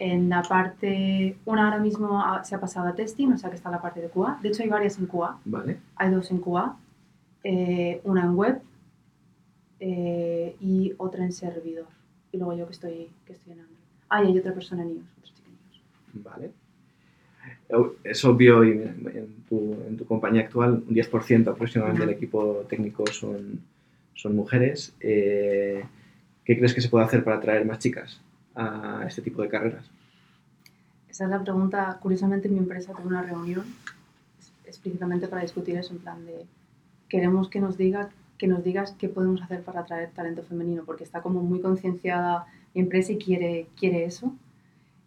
en 0.00 0.30
la 0.30 0.40
parte, 0.42 1.36
una 1.44 1.66
ahora 1.66 1.78
mismo 1.78 2.24
se 2.42 2.54
ha 2.54 2.60
pasado 2.60 2.88
a 2.88 2.94
testing, 2.94 3.32
o 3.32 3.38
sea 3.38 3.50
que 3.50 3.56
está 3.56 3.68
en 3.68 3.74
la 3.74 3.82
parte 3.82 4.00
de 4.00 4.08
QA. 4.08 4.38
De 4.42 4.48
hecho 4.48 4.62
hay 4.62 4.70
varias 4.70 4.98
en 4.98 5.06
QA, 5.06 5.38
Vale. 5.44 5.76
hay 5.94 6.10
dos 6.10 6.30
en 6.30 6.38
QA, 6.38 6.74
eh, 7.44 8.00
una 8.04 8.22
en 8.22 8.34
web 8.34 8.62
eh, 9.78 10.56
y 10.58 10.94
otra 10.96 11.22
en 11.22 11.32
servidor. 11.32 11.86
Y 12.32 12.38
luego 12.38 12.54
yo 12.54 12.66
que 12.66 12.72
estoy, 12.72 13.10
que 13.26 13.34
estoy 13.34 13.52
en 13.52 13.60
Android. 13.60 13.78
Ah, 14.08 14.24
y 14.24 14.28
hay 14.28 14.38
otra 14.38 14.54
persona 14.54 14.82
en 14.84 14.88
iOS, 14.88 15.04
otra 15.18 15.34
chica 15.34 15.50
en 15.50 15.58
iOS. 15.68 16.24
Vale. 16.24 16.50
Es 18.02 18.24
obvio, 18.24 18.64
y 18.64 18.70
en 18.70 19.44
tu, 19.50 19.76
en 19.86 19.98
tu 19.98 20.06
compañía 20.06 20.42
actual, 20.42 20.82
un 20.88 20.94
10% 20.94 21.46
aproximadamente 21.46 22.06
del 22.06 22.16
equipo 22.16 22.64
técnico 22.70 23.06
son, 23.08 23.60
son 24.14 24.34
mujeres. 24.34 24.94
Eh, 24.98 25.84
¿Qué 26.42 26.56
crees 26.56 26.72
que 26.72 26.80
se 26.80 26.88
puede 26.88 27.04
hacer 27.04 27.22
para 27.22 27.36
atraer 27.36 27.66
más 27.66 27.78
chicas 27.80 28.22
a 28.60 29.06
este 29.06 29.22
tipo 29.22 29.42
de 29.42 29.48
carreras? 29.48 29.90
Esa 31.08 31.24
es 31.24 31.30
la 31.30 31.42
pregunta. 31.42 31.98
Curiosamente, 32.00 32.48
en 32.48 32.54
mi 32.54 32.60
empresa 32.60 32.92
tengo 32.94 33.08
una 33.08 33.22
reunión 33.22 33.64
explícitamente 34.66 35.28
para 35.28 35.42
discutir 35.42 35.76
eso, 35.76 35.92
en 35.92 35.98
plan 35.98 36.24
de 36.24 36.46
queremos 37.08 37.48
que 37.48 37.60
nos 37.60 37.76
diga 37.76 38.10
que 38.38 38.46
nos 38.46 38.64
digas 38.64 38.94
qué 38.98 39.10
podemos 39.10 39.42
hacer 39.42 39.62
para 39.62 39.80
atraer 39.80 40.12
talento 40.12 40.42
femenino, 40.42 40.84
porque 40.86 41.04
está 41.04 41.20
como 41.20 41.42
muy 41.42 41.60
concienciada 41.60 42.46
mi 42.74 42.80
empresa 42.80 43.12
y 43.12 43.18
quiere, 43.18 43.66
quiere 43.78 44.06
eso. 44.06 44.32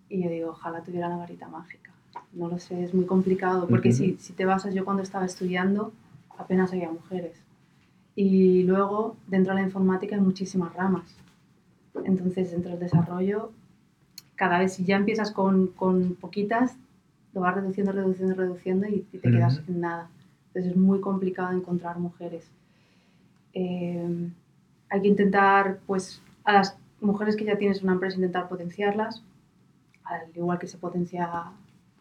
Y 0.08 0.24
yo 0.24 0.30
digo, 0.30 0.50
ojalá 0.52 0.84
tuviera 0.84 1.10
la 1.10 1.18
varita 1.18 1.48
mágica. 1.48 1.90
No 2.34 2.48
lo 2.48 2.60
sé, 2.60 2.84
es 2.84 2.94
muy 2.94 3.06
complicado, 3.06 3.68
porque 3.68 3.92
si, 3.92 4.18
si 4.20 4.34
te 4.34 4.46
basas, 4.46 4.76
yo 4.76 4.86
cuando 4.86 5.02
estaba 5.02 5.26
estudiando 5.26 5.92
apenas 6.38 6.72
había 6.74 6.92
mujeres. 6.92 7.36
Y 8.16 8.64
luego, 8.64 9.18
dentro 9.28 9.56
de 9.56 9.62
la 9.62 9.66
informática 9.66 10.16
hay 10.16 10.22
muchísimas 10.22 10.72
ramas. 10.74 11.06
Entonces, 12.06 12.52
dentro 12.52 12.72
del 12.72 12.80
desarrollo, 12.80 13.52
cada 14.36 14.60
vez 14.60 14.74
si 14.74 14.84
ya 14.84 14.98
empiezas 14.98 15.32
con, 15.32 15.68
con 15.68 16.16
poquitas, 16.16 16.78
lo 17.34 17.42
vas 17.42 17.56
reduciendo, 17.56 17.92
reduciendo, 17.92 18.36
reduciendo 18.36 18.88
y, 18.88 19.02
te 19.02 19.20
quedas 19.20 19.62
en 19.68 19.82
nada. 19.82 20.10
Entonces 20.48 20.72
es 20.72 20.78
muy 20.78 21.00
complicado 21.00 21.56
encontrar 21.56 21.98
mujeres. 21.98 22.50
Eh, 23.54 24.30
hay 24.90 25.02
que 25.02 25.08
intentar, 25.08 25.80
pues, 25.88 26.22
a 26.44 26.54
las 26.54 26.78
mujeres 27.02 27.36
que 27.36 27.46
ya 27.46 27.58
tienes 27.58 27.82
una 27.82 27.94
empresa, 27.94 28.18
intentar 28.18 28.48
potenciarlas, 28.48 29.24
al 30.04 30.30
igual 30.36 30.60
que 30.60 30.68
se 30.68 30.78
potencia 30.78 31.30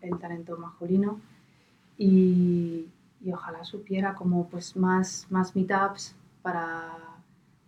el 0.01 0.19
talento 0.19 0.57
masculino. 0.59 1.21
Y, 1.97 2.87
y 3.25 3.33
ojalá 3.33 3.65
supiera 3.65 4.15
como 4.15 4.49
pues 4.49 4.77
más, 4.77 5.27
más 5.31 5.55
meetups 5.55 6.15
para, 6.43 6.91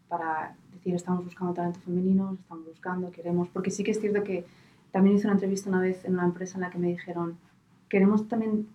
para 0.08 0.56
decir 0.84 0.94
estamos 0.96 1.24
buscando 1.24 1.54
talento 1.54 1.80
femenino, 1.80 2.36
estamos 2.40 2.66
buscando, 2.66 3.10
queremos, 3.10 3.48
porque 3.48 3.70
sí 3.70 3.82
que 3.82 3.92
es 3.92 4.00
cierto 4.00 4.22
que 4.22 4.44
también 4.92 5.16
hice 5.16 5.26
una 5.26 5.34
entrevista 5.34 5.70
una 5.70 5.80
vez 5.80 6.04
en 6.04 6.14
una 6.14 6.24
empresa 6.24 6.56
en 6.56 6.60
la 6.60 6.70
que 6.70 6.78
me 6.78 6.88
dijeron, 6.88 7.38
queremos 7.88 8.28
también 8.28 8.68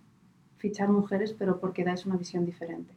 fichar 0.58 0.90
mujeres, 0.90 1.36
pero 1.38 1.60
porque 1.60 1.84
dais 1.84 2.06
una 2.06 2.18
visión 2.18 2.46
diferente. 2.46 2.94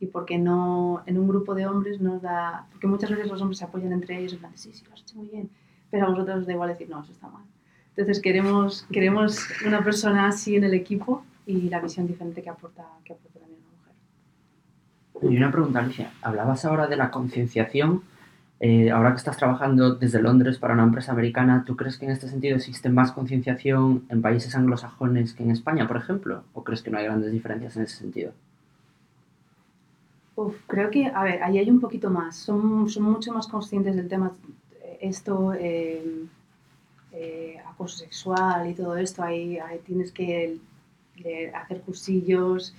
Y 0.00 0.06
porque 0.06 0.38
no, 0.38 1.02
en 1.06 1.18
un 1.18 1.28
grupo 1.28 1.54
de 1.54 1.66
hombres 1.66 2.00
nos 2.00 2.22
da, 2.22 2.66
porque 2.72 2.86
muchas 2.86 3.10
veces 3.10 3.28
los 3.28 3.40
hombres 3.40 3.58
se 3.58 3.64
apoyan 3.64 3.92
entre 3.92 4.18
ellos, 4.18 4.32
en 4.32 4.40
plan, 4.40 4.52
sí, 4.56 4.72
sí, 4.72 4.84
lo 4.86 4.94
has 4.94 5.02
hecho 5.02 5.16
muy 5.16 5.28
bien, 5.28 5.48
pero 5.90 6.06
a 6.06 6.10
vosotros 6.10 6.40
os 6.40 6.46
da 6.46 6.52
igual 6.52 6.70
decir, 6.70 6.88
no, 6.88 7.02
eso 7.02 7.12
está 7.12 7.28
mal. 7.28 7.44
Entonces 7.90 8.20
queremos, 8.20 8.86
queremos 8.90 9.46
una 9.66 9.84
persona 9.84 10.28
así 10.28 10.56
en 10.56 10.64
el 10.64 10.74
equipo 10.74 11.24
y 11.46 11.68
la 11.68 11.80
visión 11.80 12.06
diferente 12.06 12.42
que 12.42 12.50
aporta, 12.50 12.86
que 13.04 13.12
aporta 13.12 13.38
también 13.38 13.60
una 13.60 15.20
mujer. 15.20 15.32
Y 15.32 15.36
una 15.36 15.52
pregunta, 15.52 15.80
Alicia, 15.80 16.12
hablabas 16.22 16.64
ahora 16.64 16.86
de 16.86 16.96
la 16.96 17.10
concienciación 17.10 18.02
eh, 18.62 18.90
ahora 18.90 19.12
que 19.12 19.16
estás 19.16 19.38
trabajando 19.38 19.94
desde 19.94 20.20
Londres 20.20 20.58
para 20.58 20.74
una 20.74 20.82
empresa 20.82 21.12
americana, 21.12 21.64
¿tú 21.66 21.76
crees 21.76 21.96
que 21.96 22.04
en 22.04 22.12
este 22.12 22.28
sentido 22.28 22.56
existe 22.56 22.90
más 22.90 23.10
concienciación 23.10 24.04
en 24.10 24.20
países 24.20 24.54
anglosajones 24.54 25.32
que 25.32 25.42
en 25.42 25.50
España, 25.50 25.88
por 25.88 25.96
ejemplo? 25.96 26.44
¿O 26.52 26.62
crees 26.62 26.82
que 26.82 26.90
no 26.90 26.98
hay 26.98 27.06
grandes 27.06 27.32
diferencias 27.32 27.78
en 27.78 27.84
ese 27.84 27.96
sentido? 27.96 28.32
Creo 30.66 30.90
que, 30.90 31.06
a 31.06 31.22
ver, 31.22 31.42
ahí 31.42 31.56
hay 31.56 31.70
un 31.70 31.80
poquito 31.80 32.10
más. 32.10 32.36
Son, 32.36 32.88
son 32.90 33.02
mucho 33.04 33.32
más 33.32 33.48
conscientes 33.48 33.96
del 33.96 34.08
tema, 34.08 34.30
esto, 35.00 35.54
eh, 35.54 36.26
eh, 37.12 37.62
acoso 37.66 37.96
sexual 37.96 38.68
y 38.68 38.74
todo 38.74 38.94
esto. 38.98 39.22
Ahí 39.22 39.58
tienes 39.86 40.12
que 40.12 40.58
hacer 41.54 41.80
cursillos, 41.80 42.74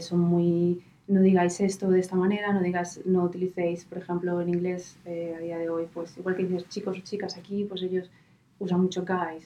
son 0.00 0.20
muy 0.20 0.84
no 1.10 1.20
digáis 1.22 1.60
esto 1.60 1.90
de 1.90 1.98
esta 1.98 2.14
manera, 2.14 2.52
no 2.52 2.60
digas, 2.62 3.00
no 3.04 3.24
utilicéis, 3.24 3.84
por 3.84 3.98
ejemplo, 3.98 4.40
en 4.40 4.48
inglés 4.48 4.96
eh, 5.04 5.34
a 5.36 5.40
día 5.40 5.58
de 5.58 5.68
hoy, 5.68 5.88
pues 5.92 6.16
igual 6.16 6.36
que 6.36 6.44
dices 6.44 6.68
chicos 6.68 6.96
o 6.96 7.00
chicas 7.00 7.36
aquí, 7.36 7.64
pues 7.64 7.82
ellos 7.82 8.08
usan 8.60 8.80
mucho 8.80 9.04
guys. 9.04 9.44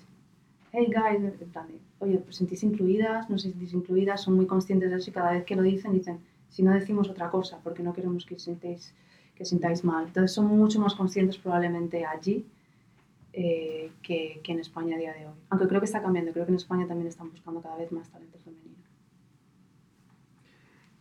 Hey 0.73 0.89
guys, 0.89 1.23
en 1.23 1.81
oye, 2.01 2.19
pues 2.19 2.37
sentís 2.37 2.63
incluidas, 2.65 3.31
no 3.31 3.39
sentís 3.39 3.73
incluidas, 3.73 4.21
son 4.21 4.35
muy 4.35 4.47
conscientes 4.47 4.91
de 4.91 4.97
eso 4.97 5.09
y 5.09 5.13
cada 5.15 5.33
vez 5.33 5.45
que 5.45 5.57
lo 5.57 5.63
dicen, 5.63 5.93
dicen, 5.93 6.19
si 6.51 6.63
no 6.63 6.71
decimos 6.75 7.09
otra 7.09 7.31
cosa, 7.31 7.59
porque 7.65 7.83
no 7.83 7.95
queremos 7.95 8.27
que 8.27 8.39
sintáis, 8.39 8.93
que 9.35 9.47
sintáis 9.47 9.85
mal. 9.85 10.05
Entonces 10.09 10.33
son 10.33 10.47
mucho 10.47 10.79
más 10.81 10.95
conscientes 10.95 11.39
probablemente 11.39 12.05
allí 12.05 12.45
eh, 13.33 13.91
que, 14.03 14.41
que 14.43 14.53
en 14.53 14.61
España 14.61 14.97
a 14.97 14.99
día 14.99 15.15
de 15.15 15.27
hoy. 15.29 15.35
Aunque 15.49 15.67
creo 15.67 15.81
que 15.81 15.87
está 15.87 16.03
cambiando, 16.03 16.33
creo 16.33 16.45
que 16.45 16.53
en 16.53 16.57
España 16.57 16.87
también 16.87 17.09
están 17.09 17.31
buscando 17.31 17.63
cada 17.63 17.77
vez 17.77 17.91
más 17.91 18.11
talento 18.11 18.39
femenino. 18.45 18.84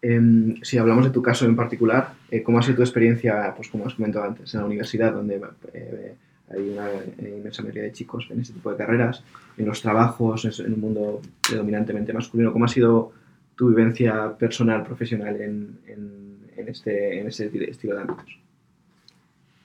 Em, 0.06 0.62
si 0.62 0.78
hablamos 0.78 1.06
de 1.06 1.12
tu 1.12 1.22
caso 1.22 1.46
en 1.46 1.56
particular, 1.56 2.14
eh, 2.30 2.44
¿cómo 2.44 2.60
ha 2.60 2.62
sido 2.62 2.76
tu 2.76 2.82
experiencia, 2.82 3.54
pues 3.56 3.70
como 3.70 3.88
has 3.88 3.94
comentado 3.94 4.26
antes, 4.26 4.54
en 4.54 4.60
la 4.60 4.66
universidad, 4.66 5.14
donde 5.14 5.42
eh, 5.74 6.16
hay 6.50 6.70
una 6.72 6.90
inmensa 7.20 7.62
mayoría 7.62 7.84
de 7.84 7.94
chicos 7.94 8.28
en 8.30 8.42
este 8.42 8.54
tipo 8.54 8.70
de 8.70 8.76
carreras, 8.76 9.24
en 9.58 9.66
los 9.66 9.82
trabajos, 9.82 10.60
en 10.60 10.74
un 10.74 10.82
mundo 10.82 11.22
predominantemente 11.48 12.12
masculino? 12.12 12.52
¿Cómo 12.52 12.66
ha 12.66 12.68
sido 12.68 13.14
tu 13.56 13.70
vivencia 13.70 14.36
personal, 14.38 14.84
profesional 14.84 15.40
en, 15.40 15.80
en, 15.88 16.68
este, 16.68 17.22
en 17.22 17.28
este 17.28 17.70
estilo 17.70 17.96
de 17.96 18.02
ámbitos? 18.02 18.38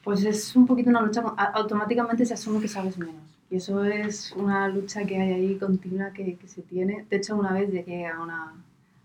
Pues 0.04 0.24
es 0.24 0.54
un 0.54 0.68
poquito 0.68 0.90
una 0.90 1.02
lucha, 1.02 1.20
automáticamente 1.52 2.24
se 2.24 2.34
asume 2.34 2.60
que 2.60 2.68
sabes 2.68 2.96
menos. 2.96 3.24
Y 3.50 3.56
eso 3.56 3.82
es 3.82 4.32
una 4.36 4.68
lucha 4.68 5.04
que 5.04 5.20
hay 5.20 5.32
ahí 5.32 5.56
continua 5.56 6.12
que, 6.12 6.36
que 6.36 6.46
se 6.46 6.62
tiene. 6.62 7.06
De 7.10 7.16
hecho, 7.16 7.34
una 7.34 7.52
vez 7.52 7.72
llegué 7.72 8.06
a 8.06 8.20
una, 8.22 8.52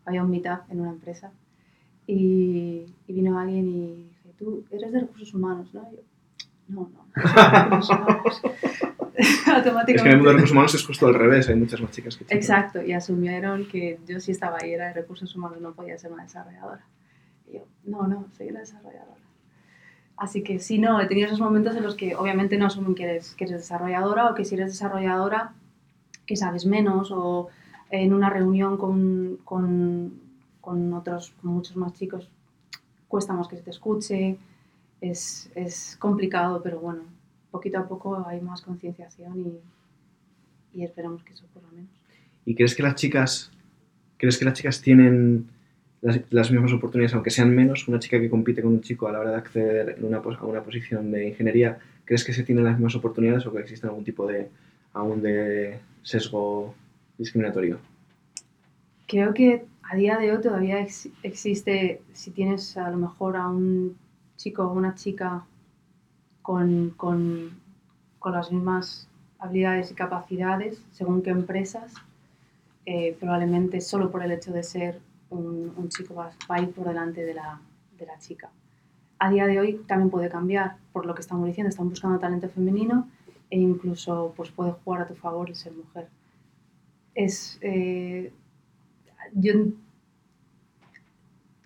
había 0.06 0.24
un 0.24 0.30
meetup 0.30 0.70
en 0.70 0.82
una 0.82 0.92
empresa 0.92 1.32
y, 2.08 2.86
vino 3.08 3.40
alguien 3.40 3.68
y 3.68 3.96
dije, 4.04 4.34
tú 4.38 4.66
eres 4.72 4.92
de 4.92 5.02
recursos 5.02 5.34
humanos, 5.34 5.74
¿no? 5.74 5.90
yo, 5.92 6.00
no, 6.68 6.90
no. 6.94 7.06
Automáticamente. 9.54 9.94
Es 9.94 10.02
que 10.02 10.08
en 10.08 10.14
el 10.14 10.18
mundo 10.18 10.30
de 10.30 10.34
recursos 10.34 10.52
humanos 10.52 10.76
es 10.76 10.86
justo 10.86 11.08
al 11.08 11.14
revés, 11.14 11.48
hay 11.48 11.56
muchas 11.56 11.80
más 11.82 11.92
chicas 11.92 12.18
que 12.18 12.26
chicos. 12.26 12.36
Exacto, 12.36 12.82
y 12.82 12.94
asumieron 12.94 13.68
que 13.68 14.00
yo 14.08 14.20
sí 14.20 14.32
estaba 14.32 14.58
ahí, 14.62 14.74
era 14.74 14.88
de 14.88 14.94
recursos 14.94 15.36
humanos, 15.36 15.62
no 15.62 15.74
podía 15.74 15.98
ser 15.98 16.12
una 16.12 16.24
desarrolladora. 16.24 16.86
Y 17.48 17.54
yo, 17.56 17.68
no, 17.86 18.08
no, 18.08 18.28
soy 18.36 18.50
una 18.50 18.62
desarrolladora. 18.62 19.22
Así 20.18 20.44
que 20.44 20.60
sí, 20.60 20.80
no, 20.80 21.00
he 21.00 21.08
tenido 21.08 21.28
esos 21.28 21.40
momentos 21.40 21.76
en 21.76 21.84
los 21.84 21.96
que 21.96 22.16
obviamente 22.16 22.58
no 22.58 22.66
asumen 22.66 22.96
que 22.96 23.04
eres, 23.04 23.36
que 23.36 23.46
eres 23.46 23.58
desarrolladora 23.58 24.30
o 24.30 24.36
que 24.36 24.46
si 24.46 24.56
eres 24.56 24.72
desarrolladora 24.72 25.54
que 26.26 26.36
sabes 26.36 26.66
menos 26.66 27.12
o 27.12 27.50
en 27.94 28.12
una 28.12 28.28
reunión 28.28 28.76
con, 28.76 29.38
con, 29.44 30.14
con 30.60 30.94
otros, 30.94 31.32
con 31.40 31.52
muchos 31.54 31.76
más 31.76 31.94
chicos, 31.94 32.28
cuesta 33.08 33.34
más 33.34 33.48
que 33.48 33.56
se 33.56 33.62
te 33.62 33.70
escuche, 33.70 34.36
es, 35.00 35.52
es 35.54 35.96
complicado, 36.00 36.60
pero 36.64 36.80
bueno, 36.80 37.04
poquito 37.52 37.78
a 37.78 37.88
poco 37.88 38.26
hay 38.28 38.42
más 38.42 38.64
concienciación 38.64 39.40
y, 40.74 40.80
y 40.80 40.84
esperamos 40.84 41.24
que 41.24 41.34
eso 41.34 41.46
por 41.54 41.62
lo 41.62 41.70
menos. 41.70 41.92
¿Y 42.46 42.56
crees 42.56 42.74
que 42.74 42.82
las 42.82 42.96
chicas, 42.96 43.52
crees 44.18 44.40
que 44.40 44.46
las 44.46 44.56
chicas 44.56 44.82
tienen 44.82 45.50
las, 46.02 46.20
las, 46.32 46.50
mismas 46.50 46.74
oportunidades, 46.74 47.14
aunque 47.14 47.30
sean 47.30 47.54
menos, 47.54 47.88
una 47.88 48.00
chica 48.00 48.20
que 48.20 48.28
compite 48.28 48.64
con 48.64 48.74
un 48.74 48.82
chico 48.82 49.08
a 49.08 49.12
la 49.12 49.20
hora 49.20 49.30
de 49.30 49.38
acceder 49.38 50.00
una, 50.02 50.18
a 50.18 50.46
una 50.46 50.64
posición 50.64 51.12
de 51.12 51.28
ingeniería, 51.28 51.78
¿crees 52.06 52.24
que 52.24 52.34
se 52.34 52.42
tienen 52.42 52.64
las 52.64 52.74
mismas 52.74 52.96
oportunidades 52.96 53.46
o 53.46 53.54
que 53.54 53.60
existe 53.60 53.86
algún 53.86 54.04
tipo 54.04 54.26
de, 54.26 54.50
aún 54.94 55.22
de 55.22 55.78
sesgo 56.02 56.74
discriminatorio? 57.18 57.80
Creo 59.08 59.34
que 59.34 59.66
a 59.84 59.96
día 59.96 60.18
de 60.18 60.32
hoy 60.32 60.42
todavía 60.42 60.80
existe, 61.24 62.02
si 62.14 62.32
tienes 62.32 62.78
a 62.78 62.90
lo 62.90 62.98
mejor 62.98 63.36
a 63.38 63.48
un 63.48 63.98
chico 64.38 64.64
o 64.64 64.74
una 64.74 64.96
chica 64.96 65.46
con, 66.42 66.92
con, 66.92 67.52
con, 68.20 68.32
las 68.34 68.52
mismas 68.52 69.08
habilidades 69.40 69.92
y 69.92 69.94
capacidades, 69.94 70.82
según 70.92 71.22
qué 71.22 71.30
empresas, 71.30 71.94
eh, 72.86 73.16
probablemente 73.20 73.82
solo 73.82 74.12
por 74.12 74.24
el 74.24 74.32
hecho 74.32 74.52
de 74.52 74.64
ser 74.64 75.00
un, 75.30 75.74
un 75.78 75.90
chico 75.90 76.16
va, 76.16 76.32
a 76.50 76.62
ir 76.62 76.72
por 76.72 76.88
delante 76.88 77.24
de 77.24 77.34
la, 77.34 77.62
de 77.98 78.06
la 78.06 78.18
chica. 78.20 78.50
A 79.20 79.30
día 79.30 79.48
de 79.48 79.60
hoy 79.60 79.82
también 79.88 80.10
puede 80.10 80.30
cambiar, 80.30 80.78
por 80.92 81.06
lo 81.06 81.14
que 81.16 81.22
estamos 81.22 81.46
diciendo, 81.46 81.70
están 81.70 81.90
buscando 81.90 82.20
talento 82.20 82.50
femenino 82.50 83.08
e 83.50 83.60
incluso 83.60 84.34
pues, 84.36 84.52
puede 84.52 84.72
jugar 84.72 85.02
a 85.02 85.08
tu 85.08 85.16
favor 85.16 85.50
el 85.50 85.56
ser 85.56 85.74
mujer. 85.74 86.08
Es, 87.16 87.60
eh, 87.62 88.32
yo 89.34 89.54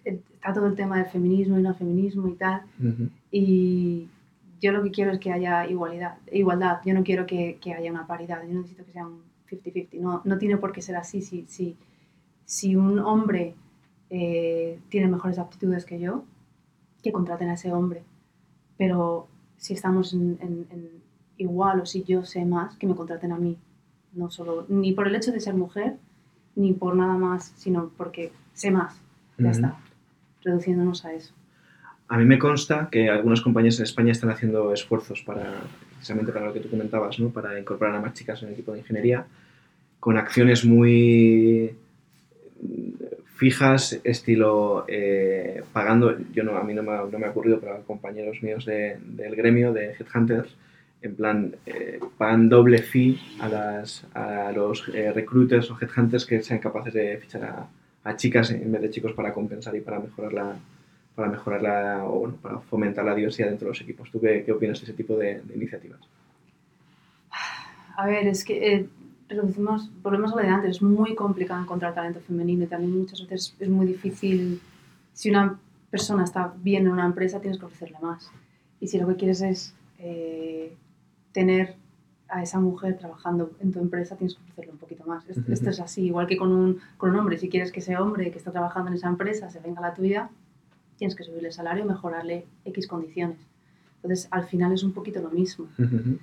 está 0.03 0.53
todo 0.53 0.67
el 0.67 0.75
tema 0.75 0.97
del 0.97 1.07
feminismo 1.07 1.59
y 1.59 1.61
no 1.61 1.73
feminismo 1.73 2.27
y 2.27 2.33
tal, 2.35 2.61
y 3.31 4.07
yo 4.61 4.71
lo 4.71 4.83
que 4.83 4.91
quiero 4.91 5.11
es 5.11 5.19
que 5.19 5.31
haya 5.31 5.67
igualdad, 5.67 6.17
igualdad. 6.31 6.79
yo 6.85 6.93
no 6.93 7.03
quiero 7.03 7.25
que, 7.25 7.57
que 7.61 7.73
haya 7.73 7.91
una 7.91 8.07
paridad, 8.07 8.41
yo 8.47 8.53
necesito 8.53 8.85
que 8.85 8.91
sea 8.91 9.05
un 9.05 9.21
50-50, 9.49 9.99
no, 9.99 10.21
no 10.23 10.37
tiene 10.37 10.57
por 10.57 10.71
qué 10.71 10.81
ser 10.81 10.95
así, 10.95 11.21
si, 11.21 11.45
si, 11.47 11.75
si 12.45 12.75
un 12.75 12.99
hombre 12.99 13.55
eh, 14.09 14.79
tiene 14.89 15.07
mejores 15.07 15.39
aptitudes 15.39 15.85
que 15.85 15.99
yo, 15.99 16.23
que 17.03 17.11
contraten 17.11 17.49
a 17.49 17.53
ese 17.53 17.71
hombre, 17.71 18.03
pero 18.77 19.27
si 19.57 19.73
estamos 19.73 20.13
en 20.13 20.37
igual 21.37 21.81
o 21.81 21.85
si 21.85 22.03
yo 22.03 22.23
sé 22.23 22.45
más, 22.45 22.75
que 22.77 22.87
me 22.87 22.95
contraten 22.95 23.31
a 23.31 23.37
mí. 23.37 23.57
No 24.17 24.29
solo, 24.31 24.65
ni 24.67 24.93
por 24.93 25.07
el 25.07 25.15
hecho 25.15 25.31
de 25.31 25.39
ser 25.39 25.53
mujer, 25.53 25.93
ni 26.55 26.73
por 26.73 26.95
nada 26.95 27.13
más, 27.13 27.53
sino 27.55 27.91
porque 27.95 28.31
sé 28.53 28.71
más. 28.71 28.99
Ya 29.37 29.51
está. 29.51 29.77
Reduciéndonos 30.43 31.05
a 31.05 31.13
eso. 31.13 31.33
A 32.09 32.17
mí 32.17 32.25
me 32.25 32.39
consta 32.39 32.89
que 32.91 33.09
algunas 33.09 33.41
compañías 33.41 33.77
en 33.77 33.83
España 33.83 34.11
están 34.11 34.31
haciendo 34.31 34.73
esfuerzos 34.73 35.21
para, 35.21 35.61
precisamente 35.95 36.31
para 36.31 36.47
lo 36.47 36.53
que 36.53 36.61
tú 36.61 36.69
comentabas, 36.69 37.19
¿no? 37.19 37.29
para 37.29 37.59
incorporar 37.59 37.95
a 37.95 38.01
más 38.01 38.13
chicas 38.13 38.41
en 38.41 38.47
el 38.47 38.53
equipo 38.53 38.71
de 38.71 38.79
ingeniería, 38.79 39.25
con 39.99 40.17
acciones 40.17 40.65
muy 40.65 41.75
fijas, 43.35 43.99
estilo 44.03 44.85
eh, 44.87 45.63
pagando, 45.71 46.17
yo 46.33 46.43
no, 46.43 46.57
a 46.57 46.63
mí 46.63 46.73
no 46.73 46.81
me, 46.81 46.91
ha, 46.93 47.03
no 47.03 47.19
me 47.19 47.27
ha 47.27 47.29
ocurrido, 47.29 47.59
pero 47.59 47.75
a 47.75 47.81
compañeros 47.81 48.41
míos 48.41 48.65
de, 48.65 48.97
del 48.99 49.35
gremio 49.35 49.73
de 49.73 49.95
Headhunters, 49.99 50.55
en 51.01 51.15
plan, 51.15 51.55
eh, 51.65 51.99
pagan 52.17 52.49
doble 52.49 52.79
fee 52.79 53.19
a, 53.39 53.47
las, 53.47 54.05
a 54.13 54.51
los 54.51 54.87
eh, 54.89 55.11
recruiters 55.13 55.69
o 55.71 55.77
headhunters 55.79 56.25
que 56.25 56.41
sean 56.41 56.59
capaces 56.59 56.93
de 56.93 57.17
fichar 57.17 57.43
a, 57.43 57.67
a, 58.03 58.15
chicas 58.15 58.51
en 58.51 58.71
vez 58.71 58.81
de 58.81 58.89
chicos 58.89 59.13
para 59.13 59.31
compensar 59.31 59.75
y 59.75 59.81
para 59.81 59.99
mejorar 59.99 60.33
la, 60.33 60.55
para 61.15 61.29
mejorar 61.29 61.61
la, 61.61 62.05
o 62.05 62.19
bueno, 62.19 62.35
para 62.41 62.59
fomentar 62.59 63.05
la 63.05 63.15
diversidad 63.15 63.49
dentro 63.49 63.65
de 63.65 63.71
los 63.71 63.81
equipos. 63.81 64.09
¿Tú 64.11 64.19
qué, 64.19 64.43
qué 64.43 64.51
opinas 64.51 64.79
de 64.79 64.85
ese 64.85 64.93
tipo 64.93 65.15
de, 65.15 65.41
de, 65.41 65.55
iniciativas? 65.55 65.99
A 67.95 68.05
ver, 68.05 68.27
es 68.27 68.43
que 68.43 68.73
eh, 68.73 68.89
reducimos, 69.29 69.91
volvemos 70.01 70.33
a 70.33 70.35
lo 70.35 70.41
de 70.41 70.47
antes, 70.47 70.77
es 70.77 70.81
muy 70.81 71.15
complicado 71.15 71.61
encontrar 71.61 71.93
talento 71.93 72.19
femenino 72.19 72.63
y 72.63 72.67
también 72.67 72.97
muchas 72.97 73.21
veces 73.21 73.55
es 73.59 73.69
muy 73.69 73.85
difícil, 73.85 74.61
si 75.13 75.29
una 75.29 75.59
persona 75.89 76.23
está 76.23 76.53
bien 76.57 76.85
en 76.85 76.91
una 76.91 77.05
empresa 77.05 77.39
tienes 77.39 77.59
que 77.59 77.65
ofrecerle 77.65 77.97
más. 78.01 78.31
Y 78.79 78.87
si 78.87 78.99
lo 78.99 79.07
que 79.07 79.15
quieres 79.15 79.41
es 79.41 79.73
eh, 79.99 80.75
tener 81.31 81.75
a 82.29 82.43
esa 82.43 82.59
mujer 82.59 82.97
trabajando 82.97 83.51
en 83.59 83.71
tu 83.71 83.79
empresa, 83.79 84.15
tienes 84.15 84.35
que 84.35 84.41
ofrecerle 84.41 84.71
un 84.71 84.77
poquito 84.77 85.05
más. 85.05 85.27
Esto, 85.29 85.51
esto 85.51 85.69
es 85.69 85.79
así, 85.79 86.05
igual 86.05 86.27
que 86.27 86.37
con 86.37 86.51
un, 86.51 86.79
con 86.97 87.11
un 87.11 87.15
hombre, 87.17 87.37
si 87.37 87.49
quieres 87.49 87.71
que 87.71 87.79
ese 87.79 87.97
hombre 87.97 88.31
que 88.31 88.37
está 88.37 88.51
trabajando 88.51 88.89
en 88.89 88.95
esa 88.95 89.07
empresa 89.07 89.49
se 89.49 89.59
venga 89.59 89.79
a 89.79 89.89
la 89.89 89.93
tuya, 89.93 90.29
tienes 90.97 91.15
que 91.15 91.23
subirle 91.23 91.47
el 91.49 91.53
salario, 91.53 91.85
mejorarle 91.85 92.45
X 92.65 92.87
condiciones. 92.87 93.37
Entonces, 93.97 94.27
al 94.31 94.45
final 94.45 94.73
es 94.73 94.83
un 94.83 94.91
poquito 94.91 95.21
lo 95.21 95.29
mismo. 95.29 95.65
Uh 95.77 95.83
-huh. 95.83 96.19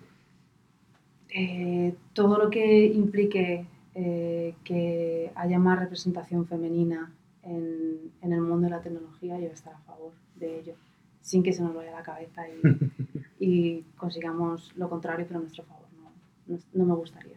eh, 1.30 1.94
todo 2.12 2.38
lo 2.38 2.50
que 2.50 2.86
implique 2.86 3.66
eh, 3.94 4.54
que 4.64 5.32
haya 5.34 5.58
más 5.58 5.78
representación 5.78 6.46
femenina 6.46 7.12
en, 7.42 8.12
en, 8.22 8.32
el 8.32 8.40
mundo 8.40 8.66
de 8.66 8.70
la 8.70 8.80
tecnología, 8.80 9.34
yo 9.34 9.42
voy 9.42 9.50
a 9.50 9.52
estar 9.52 9.74
a 9.74 9.78
favor 9.80 10.12
de 10.36 10.60
ello, 10.60 10.74
sin 11.20 11.42
que 11.42 11.52
se 11.52 11.62
nos 11.62 11.74
vaya 11.74 11.92
la 11.92 12.02
cabeza 12.02 12.42
y, 12.48 12.60
y 13.44 13.84
consigamos 13.96 14.72
lo 14.76 14.88
contrario, 14.88 15.26
pero 15.26 15.40
a 15.40 15.42
nuestro 15.42 15.64
favor. 15.64 15.86
No, 15.98 16.10
no, 16.46 16.58
no, 16.72 16.84
me 16.84 16.94
gustaría. 16.94 17.36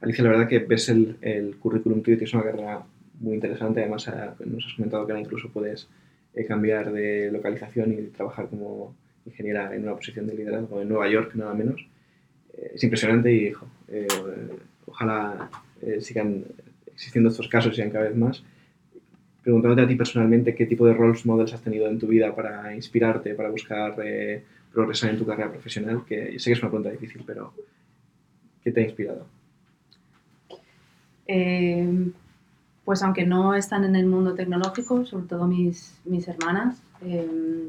Alicia, 0.00 0.24
la 0.24 0.30
verdad 0.30 0.48
que 0.48 0.60
ves 0.60 0.88
el, 0.88 1.16
el 1.20 1.56
currículum 1.56 2.02
tuyo, 2.02 2.16
tienes 2.16 2.34
una 2.34 2.44
carrera 2.44 2.84
muy 3.20 3.34
interesante, 3.34 3.80
además 3.80 4.06
eh, 4.08 4.12
nos 4.46 4.66
has 4.66 4.74
comentado 4.74 5.06
que 5.06 5.12
ahora 5.12 5.22
incluso 5.22 5.48
puedes 5.48 5.88
eh, 6.34 6.44
cambiar 6.44 6.92
de 6.92 7.30
localización 7.32 7.92
y 7.92 8.02
trabajar 8.08 8.48
como 8.48 8.94
ingeniera 9.26 9.74
en 9.74 9.82
una 9.82 9.94
posición 9.94 10.26
de 10.26 10.34
liderazgo 10.34 10.80
en 10.80 10.88
Nueva 10.88 11.08
York, 11.08 11.34
nada 11.34 11.54
menos. 11.54 11.84
Eh, 12.54 12.72
es 12.74 12.84
impresionante 12.84 13.32
y 13.32 13.52
eh, 13.88 14.06
ojalá 14.86 15.50
eh, 15.80 16.00
sigan 16.00 16.44
existiendo 16.86 17.30
estos 17.30 17.48
casos 17.48 17.72
y 17.72 17.76
sean 17.76 17.90
cada 17.90 18.04
vez 18.04 18.16
más. 18.16 18.44
Preguntándote 19.42 19.82
a 19.82 19.88
ti 19.88 19.96
personalmente 19.96 20.54
qué 20.54 20.66
tipo 20.66 20.86
de 20.86 20.94
roles 20.94 21.26
models 21.26 21.52
has 21.52 21.62
tenido 21.62 21.88
en 21.88 21.98
tu 21.98 22.06
vida 22.06 22.34
para 22.34 22.74
inspirarte, 22.74 23.34
para 23.34 23.50
buscar 23.50 23.96
eh, 24.04 24.44
progresar 24.72 25.10
en 25.10 25.18
tu 25.18 25.26
carrera 25.26 25.50
profesional, 25.50 26.04
que 26.06 26.38
sé 26.38 26.50
que 26.50 26.52
es 26.52 26.62
una 26.62 26.70
pregunta 26.70 26.90
difícil, 26.90 27.22
pero 27.26 27.52
¿qué 28.62 28.70
te 28.70 28.80
ha 28.80 28.84
inspirado? 28.84 29.26
Eh, 31.26 32.12
pues 32.84 33.02
aunque 33.02 33.24
no 33.24 33.54
están 33.54 33.84
en 33.84 33.96
el 33.96 34.06
mundo 34.06 34.34
tecnológico, 34.34 35.04
sobre 35.06 35.26
todo 35.26 35.46
mis, 35.46 35.98
mis 36.04 36.26
hermanas, 36.28 36.82
eh, 37.00 37.68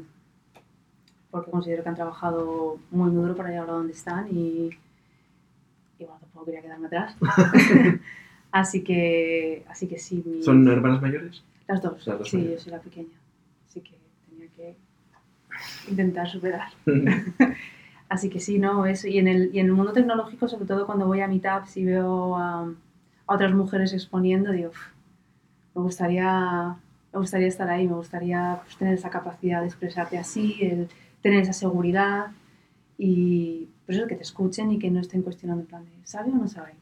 porque 1.30 1.50
considero 1.50 1.82
que 1.82 1.88
han 1.88 1.94
trabajado 1.94 2.78
muy 2.90 3.10
duro 3.10 3.34
para 3.34 3.50
llegar 3.50 3.68
a 3.68 3.72
donde 3.72 3.92
están 3.92 4.28
y, 4.28 4.70
y 5.98 6.04
bueno, 6.04 6.18
tampoco 6.20 6.46
quería 6.46 6.62
quedarme 6.62 6.86
atrás. 6.86 7.16
así, 8.52 8.82
que, 8.82 9.64
así 9.68 9.86
que 9.86 9.98
sí. 9.98 10.22
Mis... 10.24 10.44
¿Son 10.44 10.66
hermanas 10.68 11.02
mayores? 11.02 11.42
Las 11.66 11.82
dos, 11.82 12.06
Las 12.06 12.18
dos 12.18 12.28
sí, 12.28 12.50
yo 12.50 12.58
soy 12.58 12.72
la 12.72 12.80
pequeña. 12.80 13.18
Así 13.68 13.80
que 13.80 13.98
tenía 14.28 14.48
que 14.48 14.76
intentar 15.88 16.28
superar. 16.28 16.68
así 18.08 18.28
que 18.28 18.40
sí, 18.40 18.58
no, 18.58 18.86
eso. 18.86 19.08
Y 19.08 19.18
en, 19.18 19.28
el, 19.28 19.54
y 19.54 19.60
en 19.60 19.66
el 19.66 19.72
mundo 19.72 19.92
tecnológico, 19.92 20.48
sobre 20.48 20.66
todo 20.66 20.86
cuando 20.86 21.06
voy 21.06 21.20
a 21.20 21.28
meetups 21.28 21.76
y 21.76 21.84
veo 21.84 22.36
a, 22.36 22.62
a 23.26 23.34
otras 23.34 23.52
mujeres 23.54 23.92
exponiendo, 23.92 24.52
digo, 24.52 24.72
me 25.74 25.82
gustaría, 25.82 26.76
me 27.12 27.18
gustaría 27.18 27.48
estar 27.48 27.68
ahí, 27.68 27.88
me 27.88 27.94
gustaría 27.94 28.60
pues, 28.64 28.76
tener 28.76 28.94
esa 28.94 29.10
capacidad 29.10 29.60
de 29.60 29.66
expresarte 29.66 30.18
así, 30.18 30.58
el 30.60 30.88
tener 31.22 31.40
esa 31.40 31.52
seguridad 31.52 32.26
y 32.98 33.68
pues 33.86 33.98
eso, 33.98 34.06
que 34.06 34.16
te 34.16 34.22
escuchen 34.22 34.70
y 34.70 34.78
que 34.78 34.90
no 34.90 35.00
estén 35.00 35.22
cuestionando 35.22 35.62
en 35.62 35.66
plan 35.66 35.84
de, 35.84 35.90
¿sabe 36.04 36.30
o 36.30 36.36
no 36.36 36.48
sabe? 36.48 36.74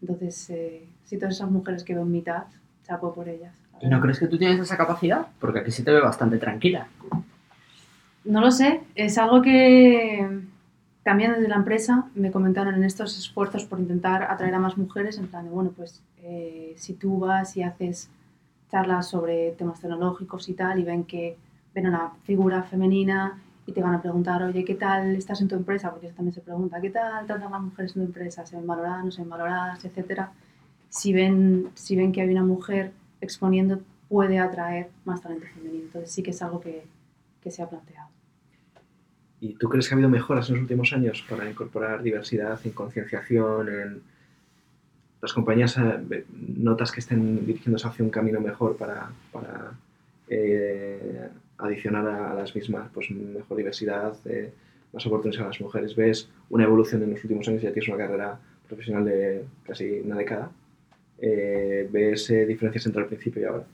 Entonces, 0.00 0.50
eh, 0.50 0.88
sí, 1.04 1.18
todas 1.18 1.34
esas 1.34 1.50
mujeres 1.50 1.84
que 1.84 1.94
veo 1.94 2.04
en 2.04 2.12
mitad, 2.12 2.44
chapo 2.84 3.12
por 3.12 3.28
ellas. 3.28 3.54
¿Y 3.80 3.88
no 3.88 4.00
crees 4.00 4.18
que 4.18 4.26
tú 4.26 4.38
tienes 4.38 4.60
esa 4.60 4.76
capacidad? 4.76 5.26
Porque 5.40 5.60
aquí 5.60 5.70
se 5.70 5.82
te 5.82 5.90
ve 5.90 6.00
bastante 6.00 6.38
tranquila. 6.38 6.88
No 8.24 8.40
lo 8.40 8.50
sé, 8.50 8.82
es 8.94 9.16
algo 9.18 9.40
que 9.40 10.28
también 11.02 11.32
desde 11.32 11.48
la 11.48 11.56
empresa 11.56 12.10
me 12.14 12.30
comentaron 12.30 12.74
en 12.74 12.84
estos 12.84 13.18
esfuerzos 13.18 13.64
por 13.64 13.80
intentar 13.80 14.24
atraer 14.24 14.54
a 14.54 14.58
más 14.58 14.76
mujeres, 14.76 15.16
en 15.18 15.28
plan 15.28 15.44
de, 15.44 15.50
bueno, 15.50 15.72
pues 15.74 16.02
eh, 16.22 16.74
si 16.76 16.92
tú 16.94 17.18
vas 17.18 17.56
y 17.56 17.62
haces 17.62 18.10
charlas 18.70 19.08
sobre 19.08 19.52
temas 19.52 19.80
tecnológicos 19.80 20.48
y 20.48 20.54
tal, 20.54 20.78
y 20.78 20.84
ven 20.84 21.04
que 21.04 21.38
ven 21.74 21.86
una 21.86 22.10
figura 22.24 22.62
femenina 22.62 23.40
y 23.64 23.72
te 23.72 23.82
van 23.82 23.94
a 23.94 24.02
preguntar, 24.02 24.42
oye, 24.42 24.64
¿qué 24.64 24.74
tal 24.74 25.16
estás 25.16 25.40
en 25.40 25.48
tu 25.48 25.54
empresa? 25.54 25.90
Porque 25.90 26.08
eso 26.08 26.16
también 26.16 26.34
se 26.34 26.40
pregunta, 26.40 26.80
¿qué 26.80 26.90
tal 26.90 27.26
tratan 27.26 27.52
las 27.52 27.62
mujeres 27.62 27.96
en 27.96 28.02
tu 28.02 28.06
empresa? 28.08 28.44
¿Se 28.44 28.56
ven 28.56 28.66
valoradas, 28.66 29.04
no 29.04 29.10
se 29.10 29.22
ven 29.22 29.30
valoradas, 29.30 29.82
etcétera? 29.84 30.32
Si 30.90 31.12
ven, 31.12 31.70
si 31.74 31.96
ven 31.96 32.12
que 32.12 32.20
hay 32.20 32.30
una 32.30 32.44
mujer 32.44 32.92
exponiendo, 33.20 33.80
puede 34.08 34.38
atraer 34.38 34.88
más 35.04 35.22
talento 35.22 35.46
femenino. 35.54 35.84
Entonces 35.84 36.10
sí 36.10 36.22
que 36.22 36.30
es 36.30 36.42
algo 36.42 36.60
que, 36.60 36.84
que 37.42 37.50
se 37.50 37.62
ha 37.62 37.68
planteado. 37.68 38.08
¿Y 39.40 39.54
tú 39.54 39.68
crees 39.68 39.88
que 39.88 39.94
ha 39.94 39.96
habido 39.96 40.08
mejoras 40.08 40.48
en 40.48 40.56
los 40.56 40.62
últimos 40.62 40.92
años 40.92 41.24
para 41.28 41.48
incorporar 41.48 42.02
diversidad 42.02 42.58
en 42.64 42.72
concienciación, 42.72 43.68
en 43.68 44.02
las 45.20 45.32
compañías 45.32 45.76
eh, 45.78 46.24
notas 46.58 46.90
que 46.90 47.00
estén 47.00 47.46
dirigiéndose 47.46 47.86
hacia 47.86 48.04
un 48.04 48.10
camino 48.10 48.40
mejor 48.40 48.76
para, 48.76 49.10
para 49.32 49.72
eh, 50.28 51.28
adicionar 51.58 52.06
a, 52.06 52.34
las 52.34 52.54
mismas 52.54 52.90
pues 52.92 53.10
mejor 53.10 53.56
diversidad, 53.56 54.14
eh, 54.24 54.52
más 54.92 55.06
oportunidades 55.06 55.44
a 55.44 55.48
las 55.48 55.60
mujeres? 55.60 55.94
¿Ves 55.94 56.28
una 56.50 56.64
evolución 56.64 57.02
en 57.02 57.10
los 57.10 57.22
últimos 57.22 57.46
años? 57.48 57.62
Ya 57.62 57.72
tienes 57.72 57.88
una 57.88 57.98
carrera 57.98 58.40
profesional 58.66 59.04
de 59.04 59.44
casi 59.64 60.00
una 60.00 60.16
década. 60.16 60.50
Eh, 61.20 61.88
¿Ves 61.90 62.28
diferencias 62.28 62.86
entre 62.86 63.02
el 63.02 63.08
principio 63.08 63.42
y 63.42 63.44
ahora? 63.44 63.64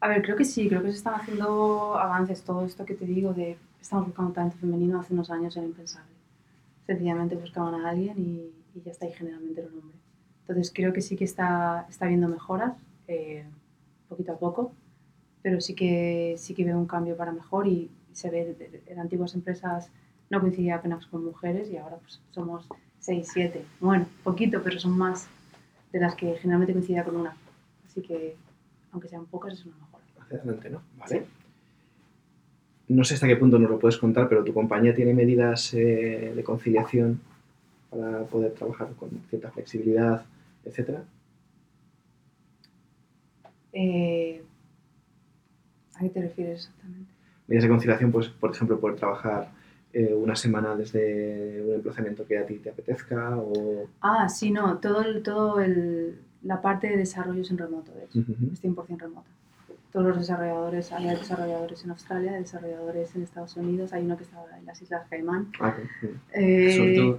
A 0.00 0.08
ver, 0.08 0.22
creo 0.22 0.36
que 0.36 0.44
sí, 0.44 0.68
creo 0.68 0.82
que 0.82 0.90
se 0.90 0.98
están 0.98 1.14
haciendo 1.14 1.96
avances. 1.96 2.42
Todo 2.42 2.64
esto 2.64 2.84
que 2.84 2.94
te 2.94 3.06
digo 3.06 3.32
de 3.32 3.56
estamos 3.80 4.06
buscando 4.06 4.32
talento 4.32 4.56
femenino 4.58 5.00
hace 5.00 5.14
unos 5.14 5.30
años 5.30 5.56
era 5.56 5.66
impensable. 5.66 6.10
Sencillamente 6.86 7.36
buscaban 7.36 7.74
a 7.74 7.90
alguien 7.90 8.18
y, 8.18 8.78
y 8.78 8.82
ya 8.82 8.92
está, 8.92 9.06
y 9.06 9.12
generalmente 9.12 9.60
era 9.60 9.70
un 9.70 9.78
hombre. 9.78 9.98
Entonces 10.40 10.72
creo 10.74 10.92
que 10.92 11.00
sí 11.00 11.16
que 11.16 11.24
está, 11.24 11.86
está 11.88 12.04
habiendo 12.04 12.28
mejoras, 12.28 12.74
eh, 13.08 13.44
poquito 14.08 14.32
a 14.32 14.38
poco, 14.38 14.72
pero 15.42 15.60
sí 15.60 15.74
que, 15.74 16.34
sí 16.38 16.54
que 16.54 16.64
veo 16.64 16.78
un 16.78 16.86
cambio 16.86 17.16
para 17.16 17.32
mejor 17.32 17.66
y 17.66 17.90
se 18.12 18.30
ve 18.30 18.82
en 18.86 18.98
antiguas 18.98 19.34
empresas 19.34 19.90
no 20.30 20.40
coincidía 20.40 20.76
apenas 20.76 21.06
con 21.06 21.24
mujeres 21.24 21.70
y 21.70 21.76
ahora 21.76 21.96
pues 21.96 22.20
somos 22.30 22.66
6, 23.00 23.28
7. 23.32 23.64
Bueno, 23.80 24.06
poquito, 24.22 24.62
pero 24.62 24.78
son 24.78 24.96
más 24.96 25.28
de 25.94 26.00
las 26.00 26.16
que 26.16 26.34
generalmente 26.34 26.72
coincidía 26.72 27.04
con 27.04 27.14
una. 27.14 27.36
Así 27.86 28.02
que, 28.02 28.34
aunque 28.90 29.08
sean 29.08 29.26
pocas, 29.26 29.54
es 29.54 29.64
una 29.64 29.76
mejora. 29.76 30.04
Hacia 30.20 30.38
adelante, 30.38 30.70
¿no? 30.70 30.82
Vale. 30.98 31.20
Sí. 31.20 31.26
No 32.88 33.04
sé 33.04 33.14
hasta 33.14 33.28
qué 33.28 33.36
punto 33.36 33.60
nos 33.60 33.70
lo 33.70 33.78
puedes 33.78 33.96
contar, 33.96 34.28
pero 34.28 34.42
tu 34.42 34.52
compañía 34.52 34.92
tiene 34.92 35.14
medidas 35.14 35.72
eh, 35.72 36.32
de 36.34 36.44
conciliación 36.44 37.20
para 37.90 38.24
poder 38.24 38.52
trabajar 38.54 38.88
con 38.98 39.10
cierta 39.30 39.52
flexibilidad, 39.52 40.26
etcétera. 40.64 41.04
Eh, 43.72 44.42
¿A 45.94 46.00
qué 46.00 46.08
te 46.08 46.22
refieres 46.22 46.64
exactamente? 46.64 47.12
Medidas 47.46 47.62
de 47.62 47.70
conciliación, 47.70 48.10
pues, 48.10 48.28
por 48.28 48.50
ejemplo, 48.50 48.80
poder 48.80 48.96
trabajar 48.96 49.52
eh, 49.94 50.12
una 50.12 50.34
semana 50.34 50.74
desde 50.74 51.62
un 51.64 51.74
emplazamiento 51.74 52.26
que 52.26 52.36
a 52.36 52.44
ti 52.44 52.58
te 52.58 52.70
apetezca 52.70 53.36
o... 53.36 53.86
Ah, 54.00 54.28
sí, 54.28 54.50
no, 54.50 54.78
todo, 54.78 55.02
el, 55.02 55.22
todo 55.22 55.60
el, 55.60 56.18
la 56.42 56.60
parte 56.60 56.88
de 56.88 56.96
desarrollo 56.96 57.42
es 57.42 57.50
en 57.52 57.58
remoto, 57.58 57.92
de 57.92 58.04
hecho, 58.04 58.18
uh 58.18 58.22
-huh. 58.22 58.52
es 58.52 58.64
100% 58.64 58.98
remota. 58.98 59.28
Todos 59.92 60.06
los 60.08 60.18
desarrolladores, 60.18 60.90
hay 60.90 61.06
desarrolladores 61.10 61.84
en 61.84 61.90
Australia, 61.92 62.32
hay 62.32 62.40
desarrolladores 62.40 63.14
en 63.14 63.22
Estados 63.22 63.56
Unidos, 63.56 63.92
hay 63.92 64.04
uno 64.04 64.16
que 64.16 64.24
está 64.24 64.38
en 64.58 64.66
las 64.66 64.82
Islas 64.82 65.06
Caimán. 65.08 65.52
Ah, 65.60 65.76
sí. 66.00 66.08
eh, 66.32 67.16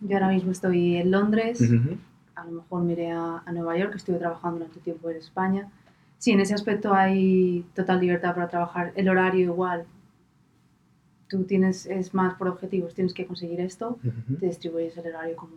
yo 0.00 0.16
ahora 0.16 0.28
mismo 0.28 0.52
estoy 0.52 0.96
en 0.96 1.10
Londres, 1.10 1.60
uh 1.60 1.64
-huh. 1.64 1.98
a 2.34 2.44
lo 2.46 2.52
mejor 2.52 2.82
miré 2.82 3.10
a, 3.10 3.42
a, 3.44 3.52
Nueva 3.52 3.76
York, 3.76 3.92
estuve 3.94 4.16
trabajando 4.16 4.60
durante 4.60 4.80
tiempo 4.80 5.10
en 5.10 5.18
España. 5.18 5.68
Sí, 6.16 6.30
en 6.30 6.40
ese 6.40 6.54
aspecto 6.54 6.94
hay 6.94 7.66
total 7.74 8.00
libertad 8.00 8.34
para 8.34 8.48
trabajar. 8.48 8.92
El 8.96 9.10
horario 9.10 9.44
igual. 9.52 9.84
Tú 11.28 11.44
tienes, 11.44 11.86
es 11.86 12.14
más 12.14 12.34
por 12.38 12.48
objetivos, 12.48 12.94
tienes 12.94 13.14
que 13.14 13.26
conseguir 13.26 13.60
esto, 13.60 13.98
Ujú. 14.04 14.36
te 14.40 14.46
distribuyes 14.46 14.96
el 14.98 15.06
horario 15.08 15.36
como, 15.36 15.52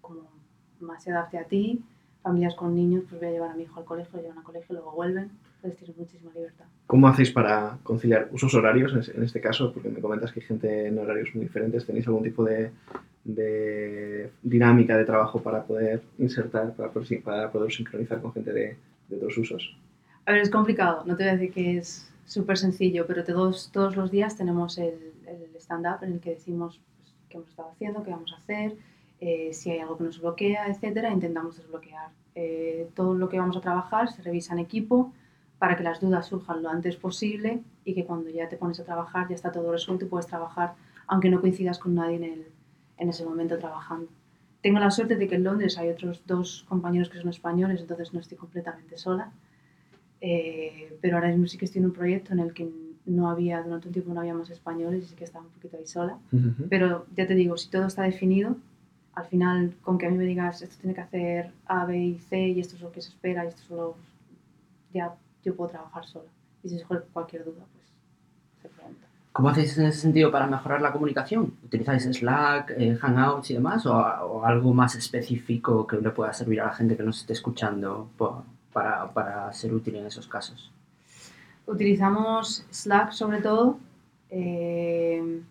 como 0.00 0.22
más 0.80 1.02
se 1.02 1.10
adapte 1.10 1.38
a 1.38 1.44
ti. 1.44 1.80
Familias 2.22 2.54
con 2.54 2.74
niños, 2.74 3.04
pues 3.08 3.18
voy 3.20 3.30
a 3.30 3.32
llevar 3.32 3.50
a 3.50 3.54
mi 3.54 3.62
hijo 3.62 3.80
al 3.80 3.86
colegio, 3.86 4.16
lo 4.16 4.22
llevan 4.22 4.38
al 4.38 4.44
colegio, 4.44 4.74
luego 4.74 4.92
vuelven. 4.92 5.30
Entonces 5.56 5.78
tienes 5.78 5.96
muchísima 5.98 6.30
libertad. 6.34 6.66
¿Cómo 6.86 7.08
hacéis 7.08 7.30
para 7.30 7.78
conciliar 7.82 8.28
usos 8.32 8.54
horarios 8.54 8.92
en 8.92 8.98
es- 9.00 9.08
en 9.08 9.22
este 9.22 9.40
caso? 9.40 9.72
Porque 9.72 9.88
me 9.88 10.00
comentas 10.00 10.30
que 10.32 10.40
hay 10.40 10.46
gente 10.46 10.86
en 10.86 10.98
horarios 10.98 11.34
muy 11.34 11.44
diferentes. 11.44 11.86
¿Tenéis 11.86 12.06
algún 12.06 12.22
tipo 12.22 12.44
de, 12.44 12.70
de 13.24 14.30
dinámica 14.42 14.96
de 14.96 15.04
trabajo 15.04 15.42
para 15.42 15.62
poder 15.64 16.02
insertar, 16.18 16.74
para 16.74 16.90
poder, 16.90 17.22
para 17.22 17.50
poder 17.50 17.72
sincronizar 17.72 18.20
con 18.20 18.32
gente 18.32 18.52
de, 18.52 18.76
de 19.08 19.16
otros 19.16 19.36
usos? 19.38 19.76
A 20.26 20.32
ver, 20.32 20.42
es 20.42 20.50
complicado, 20.50 21.02
no 21.06 21.16
te 21.16 21.24
voy 21.24 21.30
a 21.30 21.36
decir 21.36 21.52
que 21.52 21.78
es 21.78 22.10
súper 22.30 22.56
sencillo, 22.56 23.06
pero 23.08 23.24
todos, 23.24 23.70
todos 23.72 23.96
los 23.96 24.12
días 24.12 24.36
tenemos 24.36 24.78
el, 24.78 25.12
el 25.26 25.56
stand-up 25.56 26.04
en 26.04 26.12
el 26.12 26.20
que 26.20 26.30
decimos 26.30 26.80
pues, 26.96 27.12
qué 27.28 27.36
hemos 27.36 27.50
estado 27.50 27.70
haciendo, 27.70 28.04
qué 28.04 28.12
vamos 28.12 28.32
a 28.32 28.36
hacer, 28.36 28.76
eh, 29.18 29.50
si 29.52 29.72
hay 29.72 29.80
algo 29.80 29.98
que 29.98 30.04
nos 30.04 30.20
bloquea, 30.20 30.68
etcétera, 30.68 31.10
intentamos 31.10 31.56
desbloquear. 31.56 32.10
Eh, 32.36 32.88
todo 32.94 33.14
lo 33.14 33.28
que 33.28 33.40
vamos 33.40 33.56
a 33.56 33.60
trabajar 33.60 34.12
se 34.12 34.22
revisa 34.22 34.52
en 34.52 34.60
equipo 34.60 35.12
para 35.58 35.76
que 35.76 35.82
las 35.82 36.00
dudas 36.00 36.26
surjan 36.26 36.62
lo 36.62 36.70
antes 36.70 36.94
posible 36.94 37.64
y 37.84 37.94
que 37.94 38.04
cuando 38.04 38.30
ya 38.30 38.48
te 38.48 38.56
pones 38.56 38.78
a 38.78 38.84
trabajar 38.84 39.28
ya 39.28 39.34
está 39.34 39.50
todo 39.50 39.72
resuelto 39.72 40.04
y 40.04 40.08
puedes 40.08 40.28
trabajar 40.28 40.74
aunque 41.08 41.30
no 41.30 41.40
coincidas 41.40 41.80
con 41.80 41.96
nadie 41.96 42.14
en, 42.16 42.24
el, 42.24 42.46
en 42.96 43.08
ese 43.08 43.24
momento 43.24 43.58
trabajando. 43.58 44.08
Tengo 44.62 44.78
la 44.78 44.92
suerte 44.92 45.16
de 45.16 45.26
que 45.26 45.34
en 45.34 45.42
Londres 45.42 45.78
hay 45.78 45.88
otros 45.88 46.22
dos 46.26 46.64
compañeros 46.68 47.08
que 47.08 47.18
son 47.18 47.28
españoles, 47.28 47.80
entonces 47.80 48.14
no 48.14 48.20
estoy 48.20 48.38
completamente 48.38 48.96
sola. 48.96 49.32
Eh, 50.20 50.96
pero 51.00 51.16
ahora 51.16 51.28
mismo 51.28 51.46
sí 51.46 51.56
que 51.58 51.64
estoy 51.64 51.80
en 51.80 51.86
un 51.86 51.92
proyecto 51.92 52.32
en 52.32 52.40
el 52.40 52.52
que 52.52 52.68
no 53.06 53.30
había, 53.30 53.62
durante 53.62 53.88
un 53.88 53.92
tiempo 53.94 54.12
no 54.12 54.20
había 54.20 54.34
más 54.34 54.50
españoles 54.50 55.04
y 55.04 55.08
sí 55.08 55.14
que 55.14 55.24
estaba 55.24 55.44
un 55.44 55.50
poquito 55.50 55.76
ahí 55.78 55.86
sola. 55.86 56.18
Pero 56.68 57.06
ya 57.16 57.26
te 57.26 57.34
digo, 57.34 57.56
si 57.56 57.68
todo 57.70 57.86
está 57.86 58.02
definido, 58.02 58.56
al 59.14 59.26
final 59.26 59.74
con 59.82 59.98
que 59.98 60.06
a 60.06 60.10
mí 60.10 60.16
me 60.16 60.24
digas 60.24 60.62
esto 60.62 60.76
tiene 60.80 60.94
que 60.94 61.00
hacer 61.00 61.50
A, 61.66 61.84
B 61.86 61.98
y 61.98 62.18
C 62.18 62.48
y 62.48 62.60
esto 62.60 62.76
es 62.76 62.82
lo 62.82 62.92
que 62.92 63.00
se 63.00 63.08
espera 63.10 63.44
y 63.44 63.48
esto 63.48 63.62
es 63.62 63.70
lo... 63.70 63.96
ya 64.92 65.14
yo 65.44 65.54
puedo 65.56 65.70
trabajar 65.70 66.04
sola. 66.04 66.28
Y 66.62 66.68
si 66.68 66.78
surge 66.78 67.00
cualquier 67.12 67.44
duda, 67.44 67.64
pues 67.72 67.86
se 68.62 68.68
pregunta. 68.68 69.06
¿Cómo 69.32 69.48
hacéis 69.48 69.78
en 69.78 69.86
ese 69.86 70.00
sentido 70.00 70.30
para 70.30 70.46
mejorar 70.46 70.82
la 70.82 70.92
comunicación? 70.92 71.54
¿Utilizáis 71.64 72.02
Slack, 72.04 72.74
eh, 72.76 72.96
Hangouts 72.96 73.50
y 73.50 73.54
demás? 73.54 73.86
¿O, 73.86 73.94
o 73.96 74.44
algo 74.44 74.74
más 74.74 74.94
específico 74.96 75.86
que 75.86 75.96
le 75.96 76.10
pueda 76.10 76.32
servir 76.32 76.60
a 76.60 76.66
la 76.66 76.74
gente 76.74 76.96
que 76.96 77.02
nos 77.02 77.20
esté 77.20 77.32
escuchando 77.32 78.10
po- 78.18 78.44
para, 78.72 79.12
para 79.12 79.52
ser 79.52 79.72
útil 79.74 79.96
en 79.96 80.06
esos 80.06 80.26
casos? 80.26 80.70
Utilizamos 81.66 82.64
Slack 82.70 83.12
sobre 83.12 83.40
todo. 83.40 83.78
eh, 84.30 85.42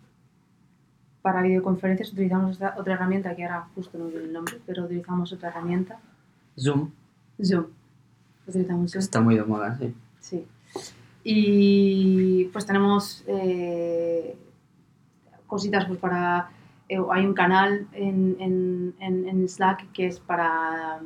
para 1.22 1.42
videoconferencias 1.42 2.12
utilizamos 2.12 2.58
otra 2.78 2.94
herramienta 2.94 3.36
que 3.36 3.44
ahora 3.44 3.68
justo 3.74 3.98
no 3.98 4.06
viene 4.06 4.24
el 4.24 4.32
nombre, 4.32 4.58
pero 4.66 4.84
utilizamos 4.84 5.30
otra 5.32 5.50
herramienta. 5.50 5.98
Zoom 6.58 6.90
Zoom. 7.44 7.66
Utilizamos 8.46 8.92
Zoom. 8.92 9.00
está 9.00 9.20
muy 9.20 9.36
de 9.36 9.44
moda, 9.44 9.76
sí. 9.78 9.94
Sí. 10.20 10.46
Y 11.22 12.46
pues 12.46 12.64
tenemos 12.64 13.22
eh, 13.26 14.34
cositas 15.46 15.84
pues 15.84 15.98
para... 15.98 16.50
eh, 16.88 16.98
hay 17.12 17.26
un 17.26 17.34
canal 17.34 17.86
en, 17.92 18.36
en, 18.40 18.94
en, 18.98 19.28
en 19.28 19.46
Slack 19.48 19.92
que 19.92 20.06
es 20.06 20.18
para 20.20 21.00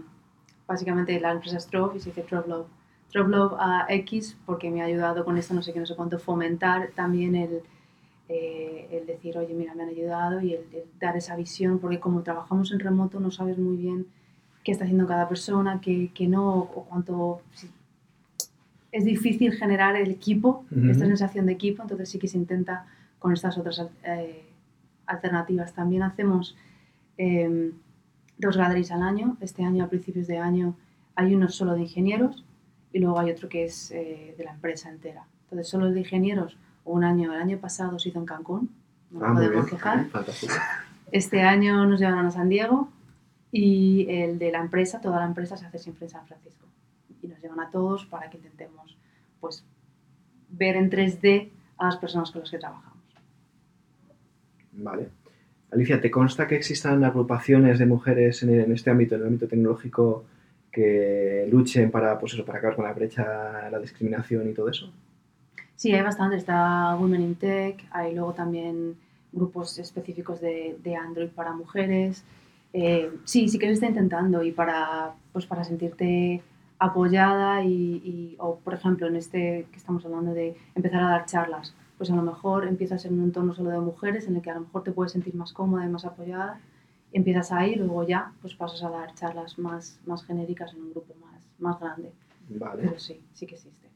básicamente 0.66 1.18
la 1.20 1.32
empresa 1.32 1.60
Strobe 1.60 1.96
y 1.96 2.00
se 2.00 2.10
dice 2.10 2.22
Trovelove. 2.22 2.66
Trovelove 3.12 3.56
a 3.58 3.86
X 3.88 4.36
porque 4.46 4.70
me 4.70 4.82
ha 4.82 4.86
ayudado 4.86 5.24
con 5.24 5.36
esto 5.36 5.54
no 5.54 5.62
sé 5.62 5.72
qué, 5.72 5.80
no 5.80 5.86
sé 5.86 5.94
cuánto, 5.94 6.18
fomentar 6.18 6.90
también 6.94 7.36
el, 7.36 7.60
eh, 8.28 8.88
el 8.90 9.06
decir, 9.06 9.36
oye, 9.38 9.54
mira, 9.54 9.74
me 9.74 9.82
han 9.84 9.90
ayudado 9.90 10.40
y 10.40 10.54
el, 10.54 10.62
el 10.72 10.84
dar 10.98 11.16
esa 11.16 11.36
visión 11.36 11.78
porque 11.78 12.00
como 12.00 12.22
trabajamos 12.22 12.72
en 12.72 12.80
remoto 12.80 13.20
no 13.20 13.30
sabes 13.30 13.58
muy 13.58 13.76
bien 13.76 14.06
qué 14.64 14.72
está 14.72 14.84
haciendo 14.84 15.06
cada 15.06 15.28
persona, 15.28 15.80
qué, 15.80 16.10
qué 16.14 16.26
no, 16.26 16.58
o 16.58 16.86
cuánto... 16.88 17.40
si- 17.52 17.70
es 18.92 19.04
difícil 19.04 19.52
generar 19.52 19.96
el 19.96 20.10
equipo, 20.10 20.64
Ujú. 20.70 20.90
esta 20.90 21.04
sensación 21.06 21.46
de 21.46 21.52
equipo, 21.52 21.82
entonces 21.82 22.08
sí 22.08 22.18
que 22.18 22.28
se 22.28 22.38
intenta 22.38 22.86
con 23.18 23.32
estas 23.32 23.58
otras 23.58 23.82
eh, 24.04 24.44
alternativas. 25.06 25.72
También 25.74 26.04
hacemos 26.04 26.56
eh, 27.18 27.72
dos 28.38 28.56
gatherings 28.56 28.90
al 28.90 29.02
año. 29.02 29.36
Este 29.40 29.64
año, 29.64 29.84
a 29.84 29.88
principios 29.88 30.26
de 30.26 30.38
año, 30.38 30.76
hay 31.14 31.34
uno 31.34 31.48
solo 31.48 31.74
de 31.74 31.82
ingenieros 31.82 32.44
y 32.92 32.98
luego 32.98 33.18
hay 33.18 33.30
otro 33.30 33.48
que 33.48 33.64
es 33.64 33.90
eh, 33.90 34.34
de 34.36 34.44
la 34.44 34.52
empresa 34.52 34.88
entera. 34.90 35.26
Entonces, 35.44 35.68
solo 35.68 35.90
de 35.90 36.00
ingenieros, 36.00 36.56
un 36.84 37.04
año, 37.04 37.32
el 37.34 37.40
año 37.40 37.58
pasado 37.58 37.98
se 37.98 38.08
hizo 38.10 38.18
en 38.18 38.26
Cancún, 38.26 38.70
no 39.10 39.24
Ah, 39.24 39.32
podemos 39.34 39.64
bien. 39.66 39.66
quejar. 39.66 40.06
Fantástico. 40.08 40.54
Este 41.12 41.42
año 41.42 41.86
nos 41.86 42.00
llevaron 42.00 42.26
a 42.26 42.30
San 42.30 42.48
Diego 42.48 42.88
y 43.52 44.06
el 44.10 44.38
de 44.38 44.50
la 44.50 44.58
empresa, 44.58 45.00
toda 45.00 45.20
la 45.20 45.26
empresa 45.26 45.56
se 45.56 45.64
hace 45.66 45.78
siempre 45.78 46.06
en 46.06 46.10
San 46.10 46.26
Francisco. 46.26 46.66
Y 47.22 47.28
nos 47.28 47.40
llevan 47.40 47.60
a 47.60 47.70
todos 47.70 48.04
para 48.06 48.28
que 48.28 48.36
intentemos 48.38 48.98
pues, 49.40 49.64
ver 50.48 50.76
en 50.76 50.90
3D 50.90 51.50
a 51.78 51.86
las 51.86 51.96
personas 51.96 52.30
con 52.32 52.40
las 52.40 52.50
que 52.50 52.58
trabajamos. 52.58 52.98
Vale. 54.72 55.08
Alicia, 55.74 56.00
¿te 56.00 56.08
consta 56.08 56.46
que 56.46 56.54
existan 56.54 57.02
agrupaciones 57.02 57.80
de 57.80 57.86
mujeres 57.86 58.44
en, 58.44 58.70
este 58.70 58.90
ámbito, 58.90 59.16
en 59.16 59.22
el 59.22 59.26
ámbito 59.26 59.48
tecnológico, 59.48 60.24
que 60.70 61.48
luchen 61.50 61.90
para, 61.90 62.16
pues 62.16 62.34
eso, 62.34 62.44
para 62.44 62.58
acabar 62.58 62.76
con 62.76 62.84
la 62.84 62.92
brecha, 62.92 63.68
la 63.70 63.80
discriminación 63.80 64.48
y 64.48 64.52
todo 64.52 64.68
eso? 64.68 64.92
Sí, 65.74 65.92
hay 65.92 66.02
bastante. 66.02 66.36
Está 66.36 66.96
Women 66.96 67.22
in 67.22 67.34
Tech, 67.34 67.84
hay 67.90 68.14
luego 68.14 68.34
también 68.34 68.94
grupos 69.32 69.76
específicos 69.80 70.40
de, 70.40 70.96
Android 70.96 71.30
para 71.30 71.52
mujeres. 71.52 72.22
Eh, 72.72 73.10
sí, 73.24 73.48
sí 73.48 73.58
que 73.58 73.66
se 73.66 73.72
está 73.72 73.86
intentando 73.86 74.44
y 74.44 74.52
para, 74.52 75.12
pues 75.32 75.44
para 75.44 75.64
sentirte 75.64 76.40
apoyada 76.78 77.64
y- 77.64 78.36
o 78.38 78.56
por 78.58 78.74
ejemplo 78.74 79.06
en 79.06 79.16
este 79.16 79.66
que 79.70 79.78
estamos 79.78 80.04
hablando 80.04 80.34
de 80.34 80.56
empezar 80.74 81.02
a 81.02 81.08
dar 81.10 81.26
charlas, 81.26 81.74
pues 82.04 82.12
a 82.12 82.16
lo 82.16 82.22
mejor 82.22 82.66
empiezas 82.66 83.02
en 83.06 83.14
un 83.14 83.24
entorno 83.24 83.54
solo 83.54 83.70
de 83.70 83.78
mujeres 83.78 84.28
en 84.28 84.36
el 84.36 84.42
que 84.42 84.50
a 84.50 84.54
lo 84.56 84.60
mejor 84.60 84.82
te 84.82 84.92
puedes 84.92 85.12
sentir 85.12 85.34
más 85.34 85.54
cómoda 85.54 85.86
y 85.86 85.88
más 85.88 86.04
apoyada, 86.04 86.60
empiezas 87.14 87.50
ahí, 87.50 87.76
luego 87.76 88.06
ya 88.06 88.30
pues 88.42 88.52
pasas 88.54 88.82
a 88.82 88.90
dar 88.90 89.14
charlas 89.14 89.58
más, 89.58 89.98
más 90.04 90.22
genéricas 90.26 90.74
en 90.74 90.82
un 90.82 90.90
grupo 90.90 91.14
más, 91.18 91.42
más 91.58 91.80
grande, 91.80 92.12
Vale. 92.50 92.82
pero 92.82 92.98
sí, 92.98 93.22
sí 93.32 93.46
que 93.46 93.54
existe. 93.54 93.88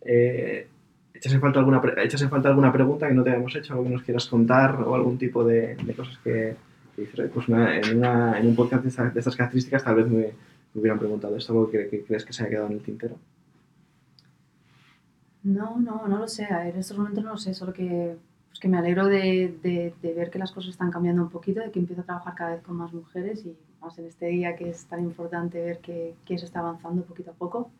Eh, 0.00 0.66
¿echas, 1.14 1.32
en 1.34 1.40
falta 1.40 1.60
alguna, 1.60 1.80
echas 2.02 2.20
en 2.22 2.30
falta 2.30 2.48
alguna 2.48 2.72
pregunta 2.72 3.06
que 3.06 3.14
no 3.14 3.22
te 3.22 3.30
hayamos 3.30 3.54
hecho, 3.54 3.74
algo 3.74 3.84
que 3.84 3.90
nos 3.90 4.02
quieras 4.02 4.26
contar 4.26 4.74
o 4.82 4.96
algún 4.96 5.18
tipo 5.18 5.44
de, 5.44 5.76
de 5.76 5.94
cosas 5.94 6.18
que, 6.24 6.56
que 6.96 7.02
dices, 7.02 7.20
"Oye, 7.20 7.28
pues 7.28 7.46
una- 7.46 7.78
en, 7.78 7.98
una- 7.98 8.40
en 8.40 8.44
un 8.48 8.56
podcast 8.56 8.82
de, 8.82 8.88
esta- 8.88 9.10
de 9.10 9.20
estas 9.20 9.36
características 9.36 9.84
tal 9.84 9.94
vez 9.94 10.08
me, 10.08 10.16
me 10.74 10.80
hubieran 10.80 10.98
preguntado 10.98 11.36
esto, 11.36 11.52
algo 11.52 11.70
que, 11.70 11.86
que 11.88 12.02
crees 12.02 12.24
que 12.24 12.32
se 12.32 12.42
haya 12.42 12.50
quedado 12.50 12.66
en 12.66 12.72
el 12.72 12.82
tintero? 12.82 13.16
No, 15.42 15.78
no, 15.78 16.06
no 16.08 16.18
lo 16.18 16.28
sé. 16.28 16.44
A 16.46 16.58
ver, 16.64 16.74
En 16.74 16.80
estos 16.80 16.98
momentos 16.98 17.24
no 17.24 17.30
lo 17.30 17.38
sé, 17.38 17.54
solo 17.54 17.72
que, 17.72 18.16
pues 18.48 18.58
que 18.60 18.68
me 18.68 18.78
alegro 18.78 19.06
de, 19.06 19.56
de- 19.62 19.94
de 20.02 20.14
ver 20.14 20.30
que 20.30 20.38
las 20.38 20.52
cosas 20.52 20.70
están 20.70 20.90
cambiando 20.90 21.22
un 21.22 21.30
poquito, 21.30 21.60
de 21.60 21.70
que 21.70 21.78
empiezo 21.78 22.02
a 22.02 22.04
trabajar 22.04 22.34
cada 22.34 22.50
vez 22.52 22.62
con 22.62 22.76
más 22.76 22.92
mujeres 22.92 23.44
y 23.46 23.56
más 23.80 23.98
en 23.98 24.06
este 24.06 24.26
día 24.26 24.56
que 24.56 24.68
es 24.70 24.84
tan 24.86 25.00
importante 25.00 25.60
ver 25.62 25.78
que, 25.78 26.14
que 26.24 26.34
eso 26.34 26.44
está 26.46 26.60
avanzando 26.60 27.02
poquito 27.04 27.30
a 27.30 27.34
poco. 27.34 27.70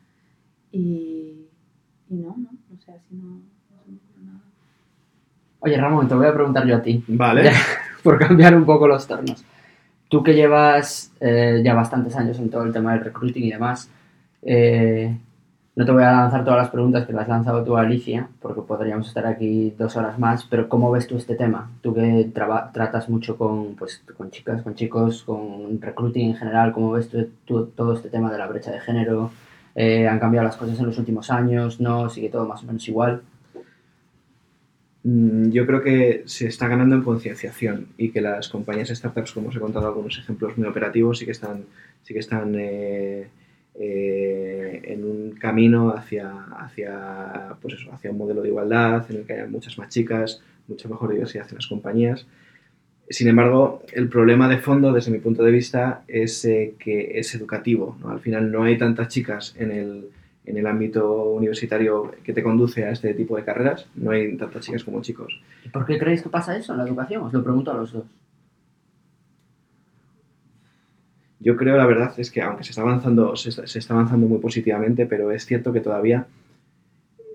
Y, 0.71 1.47
y 2.09 2.15
no, 2.15 2.29
no, 2.37 2.49
no 2.69 2.81
sé, 2.85 2.91
así 2.93 3.15
no, 3.15 3.23
no 3.23 3.41
se 3.85 3.91
me 3.91 3.97
ocurre 3.97 4.23
nada. 4.25 4.39
Oye, 5.61 5.77
Ramón, 5.77 6.07
te 6.07 6.15
voy 6.15 6.27
a 6.27 6.33
preguntar 6.33 6.65
yo 6.65 6.77
a 6.77 6.81
ti. 6.81 7.03
Vale. 7.07 7.43
Ya, 7.45 7.51
por 8.03 8.17
cambiar 8.17 8.55
un 8.55 8.65
poco 8.65 8.87
los 8.87 9.05
tornos. 9.07 9.43
Tú 10.09 10.23
que 10.23 10.33
llevas 10.33 11.11
eh, 11.19 11.61
ya 11.63 11.73
bastantes 11.75 12.15
años 12.15 12.39
en 12.39 12.49
todo 12.49 12.63
el 12.63 12.73
tema 12.73 12.93
del 12.93 13.03
recruiting 13.05 13.43
y 13.45 13.51
demás, 13.51 13.89
eh, 14.43 15.17
no 15.79 15.85
te 15.85 15.93
voy 15.93 16.03
a 16.03 16.11
lanzar 16.11 16.43
todas 16.43 16.59
las 16.59 16.69
preguntas 16.71 17.07
que 17.07 17.13
las 17.13 17.21
has 17.23 17.29
lanzado 17.29 17.63
tú, 17.63 17.77
Alicia, 17.77 18.27
porque 18.41 18.59
podríamos 18.61 19.07
estar 19.07 19.25
aquí 19.25 19.73
dos 19.77 19.95
horas 19.95 20.19
más, 20.19 20.43
pero 20.43 20.67
¿cómo 20.67 20.91
ves 20.91 21.07
tú 21.07 21.15
este 21.15 21.35
tema? 21.35 21.71
Tú 21.81 21.93
que 21.93 22.29
traba- 22.33 22.69
tratas 22.73 23.07
mucho 23.07 23.37
con, 23.37 23.75
pues, 23.77 24.03
con 24.17 24.29
chicas, 24.29 24.61
con 24.61 24.75
chicos, 24.75 25.23
con 25.23 25.79
recruiting 25.79 26.31
en 26.31 26.35
general, 26.35 26.73
¿cómo 26.73 26.91
ves 26.91 27.09
tú, 27.45 27.67
todo 27.67 27.93
este 27.93 28.09
tema 28.09 28.29
de 28.29 28.37
la 28.37 28.47
brecha 28.47 28.71
de 28.71 28.81
género? 28.81 29.31
Eh, 29.73 30.05
¿Han 30.05 30.19
cambiado 30.19 30.45
las 30.47 30.57
cosas 30.57 30.77
en 30.79 30.85
los 30.87 30.97
últimos 30.97 31.31
años? 31.31 31.79
¿No? 31.79 32.09
¿Sigue 32.09 32.27
todo 32.27 32.45
más 32.45 32.61
o 32.63 32.65
menos 32.65 32.85
igual? 32.89 33.21
Mm, 35.03 35.51
Yo 35.51 35.65
creo 35.65 35.81
que 35.81 36.23
se 36.25 36.47
está 36.47 36.67
ganando 36.67 36.95
en 36.95 37.03
concienciación 37.03 37.87
y 37.97 38.11
que 38.11 38.19
las 38.19 38.49
compañías 38.49 38.89
startups, 38.89 39.31
como 39.31 39.47
os 39.47 39.55
he 39.55 39.59
contado 39.59 39.87
algunos 39.87 40.17
ejemplos 40.17 40.57
muy 40.57 40.67
operativos, 40.67 41.19
sí 41.19 41.25
que 41.25 41.31
están, 41.31 41.63
sí 42.03 42.13
que 42.13 42.19
están 42.19 42.53
eh, 42.57 43.29
eh, 43.81 44.81
en 44.83 45.05
un 45.05 45.31
camino 45.39 45.91
hacia, 45.91 46.29
hacia, 46.59 47.55
pues 47.61 47.75
eso, 47.75 47.93
hacia 47.93 48.11
un 48.11 48.17
modelo 48.17 48.41
de 48.41 48.49
igualdad 48.49 49.09
en 49.09 49.17
el 49.17 49.25
que 49.25 49.33
haya 49.33 49.47
muchas 49.47 49.77
más 49.77 49.87
chicas, 49.87 50.41
mucha 50.67 50.89
mejor 50.89 51.13
diversidad 51.13 51.47
en 51.49 51.55
las 51.55 51.67
compañías. 51.67 52.27
Sin 53.09 53.29
embargo, 53.29 53.81
el 53.93 54.09
problema 54.09 54.49
de 54.49 54.57
fondo, 54.57 54.91
desde 54.91 55.11
mi 55.11 55.19
punto 55.19 55.43
de 55.43 55.51
vista, 55.51 56.03
es 56.09 56.43
eh, 56.43 56.75
que 56.77 57.17
es 57.17 57.33
educativo. 57.35 57.97
¿no? 58.01 58.09
Al 58.09 58.19
final 58.19 58.51
no 58.51 58.63
hay 58.63 58.77
tantas 58.77 59.07
chicas 59.07 59.55
en 59.57 59.71
el, 59.71 60.09
en 60.45 60.57
el 60.57 60.67
ámbito 60.67 61.23
universitario 61.31 62.11
que 62.21 62.33
te 62.33 62.43
conduce 62.43 62.83
a 62.83 62.91
este 62.91 63.13
tipo 63.13 63.37
de 63.37 63.45
carreras, 63.45 63.87
no 63.95 64.11
hay 64.11 64.35
tantas 64.35 64.65
chicas 64.65 64.83
como 64.83 65.01
chicos. 65.01 65.39
¿Y 65.65 65.69
por 65.69 65.85
qué 65.85 65.97
creéis 65.97 66.21
que 66.21 66.29
pasa 66.29 66.57
eso 66.57 66.73
en 66.73 66.79
la 66.79 66.85
educación? 66.85 67.23
Os 67.23 67.31
lo 67.31 67.41
pregunto 67.41 67.71
a 67.71 67.75
los 67.75 67.93
dos. 67.93 68.03
Yo 71.39 71.55
creo, 71.55 71.77
la 71.77 71.85
verdad, 71.85 72.13
es 72.17 72.31
que 72.31 72.41
aunque 72.41 72.63
se 72.63 72.71
está 72.71 72.81
avanzando, 72.81 73.35
se 73.35 73.49
está, 73.49 73.65
se 73.65 73.79
está 73.79 73.93
avanzando 73.93 74.27
muy 74.27 74.39
positivamente, 74.39 75.05
pero 75.05 75.31
es 75.31 75.45
cierto 75.45 75.71
que 75.71 75.79
todavía, 75.79 76.27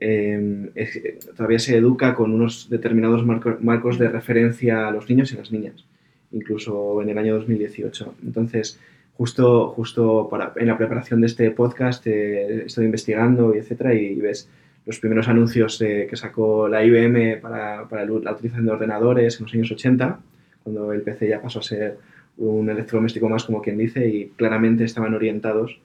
eh, 0.01 0.71
es- 0.75 1.01
todavía 1.37 1.59
se 1.59 1.77
educa 1.77 2.15
con 2.15 2.33
unos 2.33 2.69
determinados 2.69 3.25
marco- 3.25 3.57
marcos 3.61 3.99
de 3.99 4.09
referencia 4.09 4.89
a 4.89 4.91
los 4.91 5.09
niños 5.09 5.33
y 5.33 5.37
las 5.37 5.51
niñas, 5.53 5.85
incluso 6.33 7.01
en 7.03 7.09
el 7.09 7.19
año 7.19 7.35
2018. 7.37 8.15
Entonces, 8.25 8.79
justo, 9.17 9.69
justo 9.69 10.29
para, 10.31 10.53
en 10.57 10.67
la 10.67 10.77
preparación 10.77 11.21
de 11.21 11.27
este 11.29 11.51
podcast 11.51 12.07
eh, 12.07 12.65
estoy 12.67 12.85
investigando 12.87 13.55
y 13.55 13.59
etcétera, 13.59 13.95
y, 13.95 14.17
ves 14.17 14.49
los 14.87 14.99
primeros 15.01 15.29
anuncios 15.29 15.79
de- 15.79 16.07
que 16.09 16.17
sacó 16.17 16.69
la 16.69 16.85
IBM 16.85 17.39
para, 17.39 17.89
para 17.89 18.05
la 18.05 18.33
utilización 18.33 18.67
de 18.67 18.73
ordenadores 18.73 19.39
en 19.39 19.45
los 19.47 19.55
años 19.55 19.71
80, 19.73 20.19
cuando 20.63 20.93
el 20.93 21.01
PC 21.01 21.29
ya 21.29 21.41
pasó 21.41 21.61
a 21.61 21.63
ser 21.63 21.97
un 22.39 22.69
electrodoméstico 22.69 23.29
más, 23.29 23.45
como 23.45 23.63
quien 23.63 23.79
dice, 23.79 24.07
y 24.09 24.29
claramente 24.37 24.85
estaban 24.85 25.15
orientados 25.15 25.79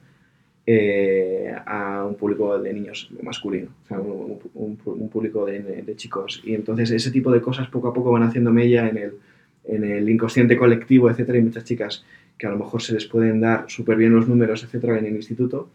eh, 0.66 1.54
a 1.66 2.04
un 2.04 2.16
público 2.16 2.58
de 2.58 2.72
niños 2.72 3.10
masculino, 3.22 3.68
un, 4.54 5.08
público 5.10 5.46
de, 5.46 5.94
chicos. 5.96 6.42
Y 6.44 6.54
entonces 6.54 6.90
ese 6.90 7.10
tipo 7.10 7.30
de 7.32 7.40
cosas 7.40 7.68
poco 7.68 7.88
a 7.88 7.94
poco 7.94 8.10
van 8.12 8.22
haciendo 8.22 8.52
mella 8.52 8.88
en 8.88 8.98
el, 8.98 9.12
en 9.64 9.84
el 9.84 10.08
inconsciente 10.08 10.56
colectivo, 10.56 11.10
etcétera, 11.10 11.38
y 11.38 11.42
muchas 11.42 11.64
chicas 11.64 12.04
que 12.36 12.46
a 12.46 12.50
lo 12.50 12.58
mejor 12.58 12.82
se 12.82 12.94
les 12.94 13.06
pueden 13.06 13.40
dar 13.40 13.64
súper 13.68 13.96
bien 13.96 14.14
los 14.14 14.26
números, 14.28 14.64
etcétera, 14.64 14.98
en 14.98 15.06
el 15.06 15.16
instituto, 15.16 15.68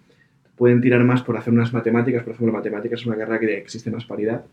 pueden 0.56 0.82
tirar 0.82 1.04
más 1.04 1.22
por 1.22 1.38
hacer 1.38 1.54
unas 1.54 1.74
matemáticas, 1.74 2.24
por 2.24 2.34
ejemplo, 2.34 2.54
matemáticas 2.54 3.02
es 3.02 3.06
una 3.06 3.18
carrera 3.18 3.40
que 3.40 3.58
existe 3.58 3.92
más 3.92 4.06
paridad, 4.06 4.46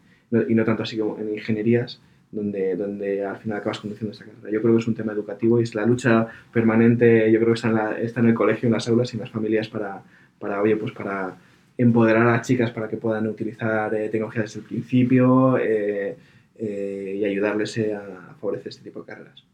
y 0.49 0.55
no 0.55 0.65
tanto 0.65 0.83
así 0.83 0.97
como 0.99 1.19
en 1.19 1.35
ingenierías, 1.35 2.01
donde, 2.33 2.75
donde 2.77 3.25
al 3.25 3.37
final 3.37 3.59
acabas 3.59 3.79
conduciendo 3.79 4.13
esta 4.13 4.25
carrera. 4.25 4.51
Yo 4.51 4.61
creo 4.63 4.75
que 4.75 4.81
es 4.81 4.89
un 4.89 4.95
tema 4.95 5.13
educativo 5.13 5.61
y 5.61 5.63
es 5.65 5.75
la 5.75 5.85
lucha 5.87 6.27
permanente, 6.53 7.31
yo 7.31 7.39
creo 7.39 7.53
que 7.53 7.59
está 7.59 7.69
en, 7.69 7.75
la- 7.75 8.01
está 8.01 8.21
en 8.21 8.29
el 8.29 8.35
colegio, 8.35 8.67
en 8.67 8.73
las 8.73 8.89
aulas 8.89 9.13
y 9.13 9.17
en 9.17 9.21
las 9.21 9.31
familias 9.31 9.69
para, 9.69 10.03
para, 10.39 10.61
oye, 10.61 10.77
pues 10.77 10.93
para 10.93 11.37
empoderar 11.79 12.27
a 12.27 12.33
las 12.33 12.47
chicas 12.47 12.71
para 12.71 12.89
que 12.89 12.97
puedan 12.97 13.27
utilizar 13.27 13.95
eh, 13.95 14.09
desde 14.11 14.59
el 14.61 14.65
principio 14.65 15.59
eh, 15.59 16.17
eh, 16.59 17.17
y 17.21 17.25
ayudarles 17.25 17.77
eh, 17.79 17.95
a 17.95 18.35
favorecer 18.41 18.69
este 18.69 18.83
tipo 18.83 19.01
de 19.01 19.07
carreras. 19.07 19.45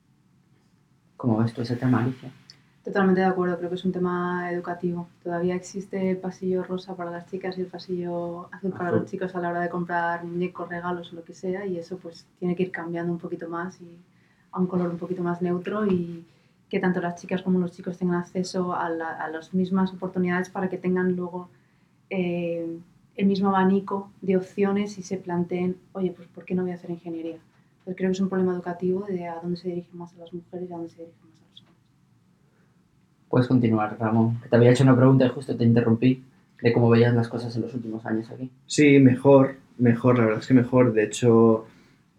¿Cómo 1.17 1.38
ves 1.38 1.53
tú 1.53 1.62
ese 1.62 1.77
tema, 1.77 2.03
Alicia? 2.05 2.31
Totalmente 2.85 3.21
de 3.21 3.27
acuerdo, 3.27 3.59
creo 3.59 3.69
que 3.69 3.77
es 3.77 3.85
un 3.85 3.93
tema 3.93 4.51
educativo. 4.51 5.09
Todavía 5.23 5.55
existe 5.55 6.11
el 6.11 6.17
pasillo 6.17 6.62
rosa 6.64 6.97
para 6.97 7.11
las 7.11 7.27
chicas 7.31 7.57
y 7.59 7.61
el 7.61 7.67
pasillo 7.67 8.49
azul 8.53 8.71
para 8.73 8.87
Azul. 8.88 9.01
los 9.01 9.11
chicos 9.11 9.35
a 9.35 9.41
la 9.41 9.51
hora 9.51 9.61
de 9.61 9.69
comprar 9.69 10.25
muñecos, 10.25 10.69
regalos 10.69 11.12
o 11.12 11.17
lo 11.17 11.25
que 11.25 11.35
sea, 11.35 11.67
y 11.67 11.77
eso 11.79 11.99
pues 11.99 12.27
tiene 12.38 12.57
que 12.57 12.62
ir 12.64 12.71
cambiando 12.73 13.12
un 13.12 13.19
poquito 13.19 13.49
más 13.49 13.81
y 13.81 13.88
a 14.53 14.59
un 14.61 14.67
color 14.67 14.88
un 14.88 14.97
poquito 14.99 15.23
más 15.23 15.43
neutro 15.43 15.87
y 15.87 16.25
que 16.71 16.81
tanto 16.81 17.01
las 17.01 17.21
chicas 17.21 17.43
como 17.43 17.59
los 17.59 17.73
chicos 17.73 17.99
tengan 17.99 18.17
acceso 18.21 18.75
a, 18.75 18.88
la- 18.88 19.17
a 19.25 19.29
las 19.31 19.53
mismas 19.55 19.93
oportunidades 19.93 20.49
para 20.49 20.69
que 20.71 20.79
tengan 20.79 21.14
luego 21.17 21.49
eh, 22.11 22.79
el 23.17 23.27
mismo 23.27 23.49
abanico 23.51 24.11
de 24.23 24.37
opciones 24.37 24.99
y 24.99 25.03
se 25.03 25.19
planteen, 25.19 25.77
oye, 25.93 26.12
pues 26.12 26.29
¿por 26.29 26.45
qué 26.47 26.55
no 26.55 26.62
voy 26.62 26.73
a 26.73 26.75
hacer 26.77 26.91
ingeniería? 26.91 27.38
Pues 27.85 27.97
creo 27.97 28.09
que 28.11 28.12
es 28.14 28.21
un 28.21 28.29
problema 28.31 28.53
educativo 28.55 29.05
de 29.07 29.27
a 29.29 29.41
dónde 29.41 29.57
se 29.59 29.69
dirigen 29.69 29.99
más 29.99 30.12
a 30.14 30.19
las 30.19 30.33
mujeres 30.33 30.71
y 30.71 30.73
a 30.73 30.77
dónde 30.77 30.91
se 30.91 31.03
dirigen 31.03 31.29
más. 31.31 31.38
Puedes 33.29 33.47
continuar, 33.49 33.97
Ramón. 33.99 34.41
Te 34.49 34.57
había 34.57 34.71
hecho 34.71 34.85
una 34.85 34.97
pregunta 34.97 35.27
y 35.27 35.29
justo 35.29 35.57
te 35.57 35.64
interrumpí 35.64 36.23
de 36.62 36.73
cómo 36.73 36.88
veías 36.91 37.14
las 37.14 37.29
cosas 37.29 37.55
en 37.57 37.62
los 37.62 37.75
últimos 37.75 38.05
años 38.07 38.31
aquí. 38.31 38.51
Sí, 38.67 38.99
mejor, 38.99 39.57
mejor, 39.79 40.19
la 40.19 40.25
verdad 40.25 40.41
es 40.41 40.47
que 40.49 40.55
mejor. 40.55 40.93
De 40.93 41.05
hecho, 41.05 41.67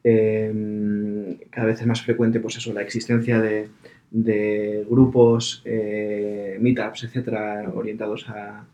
eh, 0.03 1.37
cada 1.49 1.67
vez 1.67 1.81
es 1.81 1.87
más 1.87 2.01
frecuente, 2.01 2.39
pues 2.39 2.57
eso, 2.57 2.71
la 2.73 2.81
existencia 2.81 3.39
de, 3.41 3.69
de 4.11 4.85
grupos, 4.89 5.61
eh, 5.65 6.57
meetups, 6.61 7.03
etcétera, 7.05 7.69
orientados 7.73 8.29
a, 8.29 8.65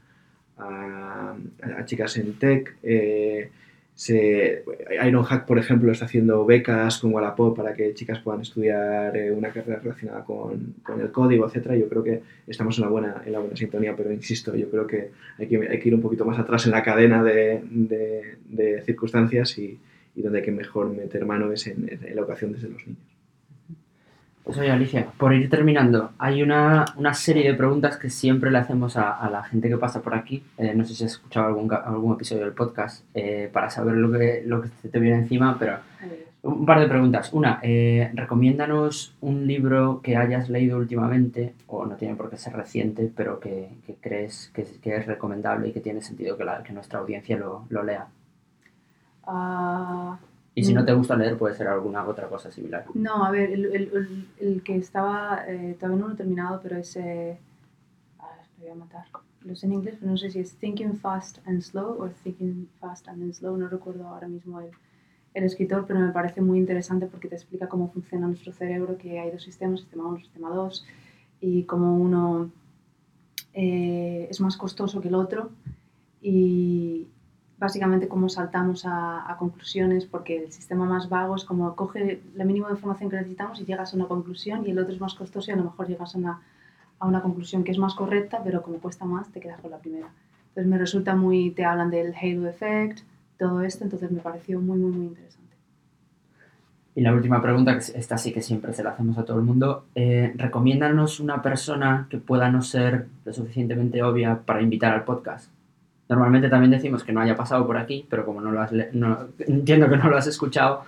a- 0.57 1.35
a 1.77 1.85
chicas 1.85 2.17
en 2.17 2.33
tech. 2.37 2.75
Eh, 2.83 3.49
se, 3.95 4.63
Ironhack, 5.07 5.45
por 5.45 5.57
ejemplo, 5.57 5.91
está 5.91 6.05
haciendo 6.05 6.45
becas 6.45 6.99
con 6.99 7.13
Wallapop 7.13 7.55
para 7.55 7.73
que 7.73 7.93
chicas 7.93 8.19
puedan 8.19 8.41
estudiar 8.41 9.15
eh, 9.15 9.31
una 9.31 9.49
carrera 9.51 9.79
relacionada 9.79 10.23
con, 10.25 10.75
con 10.83 10.99
el 10.99 11.11
código, 11.11 11.47
etcétera. 11.47 11.77
Yo 11.77 11.87
creo 11.87 12.03
que 12.03 12.21
estamos 12.45 12.77
en 12.77 12.83
la 12.83 12.89
buena, 12.89 13.23
en 13.25 13.31
la 13.31 13.39
buena 13.39 13.55
sintonía, 13.55 13.95
pero 13.95 14.11
insisto, 14.11 14.53
yo 14.55 14.69
creo 14.69 14.85
que 14.85 15.11
hay 15.37 15.47
que, 15.47 15.57
hay 15.69 15.79
que 15.79 15.87
ir 15.87 15.95
un 15.95 16.01
poquito 16.01 16.25
más 16.25 16.37
atrás 16.37 16.65
en 16.65 16.73
la 16.73 16.83
cadena 16.83 17.23
de, 17.23 17.61
de- 17.71 18.81
circunstancias 18.85 19.57
y, 19.57 19.79
y 20.15 20.21
donde 20.21 20.39
hay 20.39 20.45
que 20.45 20.51
mejor 20.51 20.89
meter 20.89 21.25
mano 21.25 21.51
es 21.51 21.65
en 21.67 21.85
la 21.87 22.21
educación 22.21 22.51
desde 22.51 22.69
los 22.69 22.85
niños. 22.85 23.14
Oye, 24.47 24.69
Alicia, 24.71 25.07
por 25.17 25.33
ir 25.33 25.49
terminando, 25.49 26.11
hay 26.19 26.43
una, 26.43 26.85
una 26.97 27.15
serie 27.15 27.49
de 27.49 27.57
preguntas 27.57 27.97
que 27.97 28.11
siempre 28.11 28.51
le 28.51 28.59
hacemos 28.59 28.95
a, 28.95 29.11
a 29.11 29.27
la 29.31 29.43
gente 29.43 29.69
que 29.69 29.77
pasa 29.77 30.01
por 30.03 30.13
aquí. 30.13 30.43
Eh, 30.59 30.73
no 30.75 30.85
sé 30.85 30.93
si 30.93 31.03
has 31.03 31.13
escuchado 31.13 31.47
algún, 31.47 31.73
algún 31.73 32.13
episodio 32.13 32.43
del 32.43 32.53
podcast 32.53 33.03
eh, 33.15 33.49
para 33.51 33.71
saber 33.71 33.95
lo 33.95 34.11
que, 34.11 34.43
lo 34.45 34.61
que 34.61 34.69
te 34.87 34.99
viene 34.99 35.17
encima, 35.17 35.57
pero 35.57 35.77
un 36.43 36.63
par 36.63 36.79
de 36.79 36.87
preguntas. 36.87 37.33
Una, 37.33 37.59
eh, 37.63 38.11
recomiéndanos 38.13 39.15
un 39.21 39.47
libro 39.47 40.01
que 40.03 40.15
hayas 40.15 40.47
leído 40.47 40.77
últimamente, 40.77 41.55
o 41.65 41.87
no 41.87 41.95
tiene 41.95 42.13
por 42.15 42.29
qué 42.29 42.37
ser 42.37 42.53
reciente, 42.53 43.11
pero 43.15 43.39
que, 43.39 43.69
que 43.87 43.95
crees 43.95 44.51
que, 44.53 44.63
que 44.79 44.95
es 44.95 45.07
recomendable 45.07 45.69
y 45.69 45.71
que 45.73 45.79
tiene 45.81 46.01
sentido 46.03 46.37
que, 46.37 46.45
la- 46.45 46.61
que 46.61 46.71
nuestra 46.71 46.99
audiencia 46.99 47.35
lo, 47.35 47.65
lo 47.69 47.81
lea. 47.81 48.05
Ah, 49.25 50.19
Y 50.57 50.63
si 50.63 50.71
Mm. 50.71 50.75
no 50.77 50.85
te 50.85 50.93
gusta 50.93 51.15
leer, 51.17 51.37
puede 51.37 51.53
ser 51.55 51.67
alguna 51.67 52.05
otra 52.07 52.27
cosa 52.29 52.49
similar. 52.49 52.85
no, 52.93 53.25
a 53.25 53.31
ver, 53.31 53.51
el, 53.51 53.65
el- 53.65 53.91
el- 53.93 54.27
el 54.39 54.63
que 54.63 54.77
estaba, 54.77 55.43
eh, 55.47 55.75
todavía 55.79 55.99
no 56.01 56.07
lo 56.07 56.13
he 56.13 56.17
terminado, 56.17 56.61
pero 56.63 56.77
es, 56.77 56.95
eh, 56.95 57.37
ah, 58.19 58.37
lo 58.57 58.63
voy 58.63 58.71
a 58.71 58.75
matar, 58.75 59.05
lo 59.43 59.55
sé 59.55 59.65
en 59.65 59.73
inglés, 59.73 59.95
pero 59.99 60.11
no 60.11 60.17
sé 60.17 60.29
si 60.31 60.39
es 60.39 60.55
Thinking 60.55 60.95
Fast 60.97 61.39
and 61.45 61.61
Slow 61.61 62.01
o 62.01 62.09
Thinking 62.23 62.69
Fast 62.79 63.07
and 63.09 63.33
Slow, 63.33 63.57
no 63.57 63.67
recuerdo 63.67 64.07
ahora 64.07 64.27
mismo 64.29 64.61
el, 64.61 64.69
el 65.33 65.43
escritor, 65.43 65.85
pero 65.85 65.99
me 65.99 66.11
parece 66.13 66.39
muy 66.39 66.57
interesante 66.57 67.05
porque 67.07 67.27
te 67.27 67.35
explica 67.35 67.67
cómo 67.67 67.91
funciona 67.91 68.25
nuestro 68.27 68.53
cerebro, 68.53 68.97
que 68.97 69.19
hay 69.19 69.31
dos 69.31 69.43
sistemas, 69.43 69.81
sistema 69.81 70.07
1 70.07 70.19
sistema 70.19 70.49
2, 70.51 70.85
y 71.41 71.63
cómo 71.63 71.97
uno 71.97 72.49
eh, 73.53 74.27
es 74.29 74.39
más 74.41 74.55
costoso 74.57 75.01
que 75.01 75.09
el 75.09 75.15
otro, 75.15 75.49
y 76.21 77.07
básicamente 77.57 78.07
cómo 78.07 78.29
saltamos 78.29 78.83
a, 78.85 79.35
conclusiones, 79.39 80.05
porque 80.05 80.43
el 80.43 80.51
sistema 80.51 80.85
más 80.85 81.09
vago 81.09 81.35
es 81.35 81.43
como 81.43 81.75
coge 81.75 82.21
la 82.35 82.45
mínima 82.45 82.69
información 82.69 83.09
que 83.09 83.17
necesitamos 83.17 83.59
y 83.61 83.65
llegas 83.65 83.93
a 83.93 83.97
una 83.97 84.07
conclusión, 84.07 84.65
y 84.65 84.71
el 84.71 84.79
otro 84.79 84.93
es 84.93 85.01
más 85.01 85.13
costoso 85.13 85.51
y 85.51 85.53
a 85.53 85.57
lo 85.57 85.65
mejor 85.65 85.87
llegas 85.87 86.15
a 86.15 86.17
una, 86.17 86.41
a 86.99 87.07
una 87.07 87.21
conclusión 87.21 87.63
que 87.63 87.71
es 87.71 87.77
más 87.77 87.95
correcta, 87.95 88.41
pero 88.43 88.61
como 88.61 88.79
cuesta 88.79 89.05
más, 89.05 89.29
te 89.31 89.39
quedas 89.39 89.59
con 89.59 89.71
la 89.71 89.77
primera. 89.77 90.09
Entonces 90.49 90.69
me 90.69 90.77
resulta 90.77 91.15
muy, 91.15 91.51
te 91.51 91.65
hablan 91.65 91.89
del 91.89 92.13
halo 92.15 92.47
effect, 92.47 92.99
todo 93.37 93.61
esto, 93.61 93.83
entonces 93.83 94.11
me 94.11 94.21
pareció 94.21 94.59
muy, 94.61 94.77
muy, 94.77 94.91
muy 94.91 95.05
interesante. 95.07 95.45
Y 96.95 97.01
la 97.01 97.13
última 97.13 97.41
pregunta, 97.41 97.77
que 97.77 97.99
esta 97.99 98.17
sí 98.17 98.31
que 98.31 98.41
siempre 98.41 98.73
se 98.73 98.81
la 98.81 98.91
hacemos 98.91 99.17
a 99.17 99.25
todo 99.25 99.37
el 99.37 99.43
mundo, 99.43 99.85
eh, 99.95 100.33
recomiéndanos 100.37 101.19
una 101.19 101.41
persona 101.41 102.07
que 102.09 102.17
pueda 102.19 102.49
no 102.49 102.61
ser 102.61 103.07
lo 103.25 103.33
suficientemente 103.33 104.01
obvia 104.01 104.39
para 104.45 104.61
invitar 104.61 104.93
al 104.93 105.03
podcast. 105.03 105.51
Normalmente 106.09 106.49
también 106.49 106.71
decimos 106.71 107.03
que 107.03 107.11
no 107.13 107.21
haya 107.21 107.35
pasado 107.35 107.65
por 107.65 107.77
aquí, 107.77 108.05
pero 108.09 108.25
como 108.25 108.41
no 108.41 108.51
lo 108.51 108.61
has 108.61 108.71
no- 108.93 109.27
entiendo 109.39 109.89
que 109.89 109.97
no 109.97 110.09
lo 110.09 110.17
has 110.17 110.27
escuchado, 110.27 110.83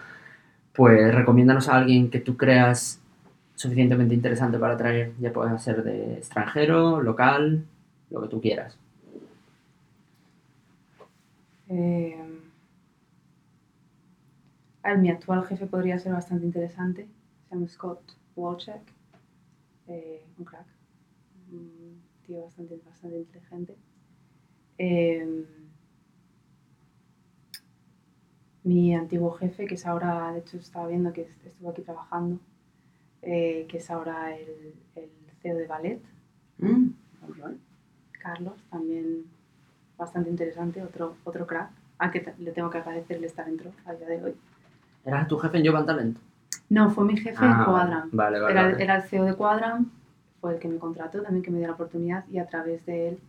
pues 0.73 1.13
recomiéndanos 1.15 1.69
a 1.69 1.77
alguien 1.77 2.09
que 2.09 2.19
tú 2.19 2.37
creas 2.37 3.01
suficientemente 3.55 4.13
interesante 4.15 4.59
para 4.59 4.77
traer, 4.77 5.13
ya 5.19 5.33
pueda 5.33 5.57
ser 5.59 5.83
de 5.83 6.15
extranjero, 6.15 7.01
local, 7.01 7.65
lo 8.11 8.21
que 8.21 8.27
tú 8.29 8.41
quieras. 8.41 8.77
Eh, 11.69 12.15
mi 14.97 15.09
actual 15.09 15.45
jefe 15.45 15.67
podría 15.67 15.99
ser 15.99 16.13
bastante 16.13 16.45
interesante. 16.45 17.07
Se 17.49 17.55
llama 17.55 17.67
Scott 17.67 18.01
Walchek. 18.35 18.81
eh, 19.87 20.23
un 20.37 20.45
crack. 20.45 20.67
Un 21.51 22.01
tío 22.25 22.43
bastante, 22.43 22.79
bastante 22.85 23.17
inteligente. 23.17 23.75
Eh, 24.77 25.45
mi 28.63 28.93
antiguo 28.95 29.31
jefe, 29.31 29.65
que 29.65 29.75
es 29.75 29.85
ahora, 29.85 30.31
de 30.33 30.39
hecho 30.39 30.57
estaba 30.57 30.87
viendo 30.87 31.13
que 31.13 31.21
est- 31.21 31.45
estuvo 31.45 31.69
aquí 31.69 31.81
trabajando, 31.83 32.39
eh, 33.21 33.65
que 33.69 33.77
es 33.77 33.89
ahora 33.89 34.35
el, 34.35 34.73
el 34.95 35.09
CEO 35.41 35.55
de 35.55 35.67
Ballet, 35.67 36.01
Carlos, 38.21 38.55
también 38.69 39.23
bastante 39.97 40.29
interesante, 40.29 40.83
otro, 40.83 41.15
otro 41.23 41.47
crack, 41.47 41.69
al 41.99 42.11
que 42.11 42.33
le 42.39 42.51
tengo 42.51 42.69
que 42.69 42.79
agradecer 42.79 43.17
el 43.17 43.23
estar 43.23 43.45
dentro 43.45 43.71
a 43.85 43.93
día 43.93 44.07
de 44.07 44.23
hoy. 44.23 44.35
¿Era 45.05 45.25
tu 45.27 45.37
jefe 45.37 45.57
en 45.59 45.65
Jovan 45.65 45.85
Talent? 45.85 46.17
No, 46.69 46.89
fue 46.91 47.05
mi 47.05 47.15
jefe 47.15 47.37
Ah, 47.39 47.57
en 47.59 47.65
Quadram. 47.65 48.09
Vale, 48.11 48.39
vale. 48.39 48.51
Era, 48.51 48.63
vale. 48.71 48.83
era 48.83 48.95
el 48.97 49.03
CEO 49.03 49.23
de 49.23 49.35
Quadram, 49.35 49.89
fue 50.41 50.55
el 50.55 50.59
que 50.59 50.67
me 50.67 50.77
contrató, 50.77 51.21
también 51.21 51.41
que 51.43 51.51
me 51.51 51.59
dio 51.59 51.67
la 51.67 51.73
oportunidad 51.75 52.27
y 52.29 52.39
a 52.39 52.45
través 52.47 52.85
de 52.85 53.09
él 53.09 53.19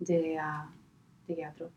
llegué 0.00 0.38
a, 0.38 0.68
llegué 1.28 1.44
a 1.44 1.52
Tro. 1.52 1.70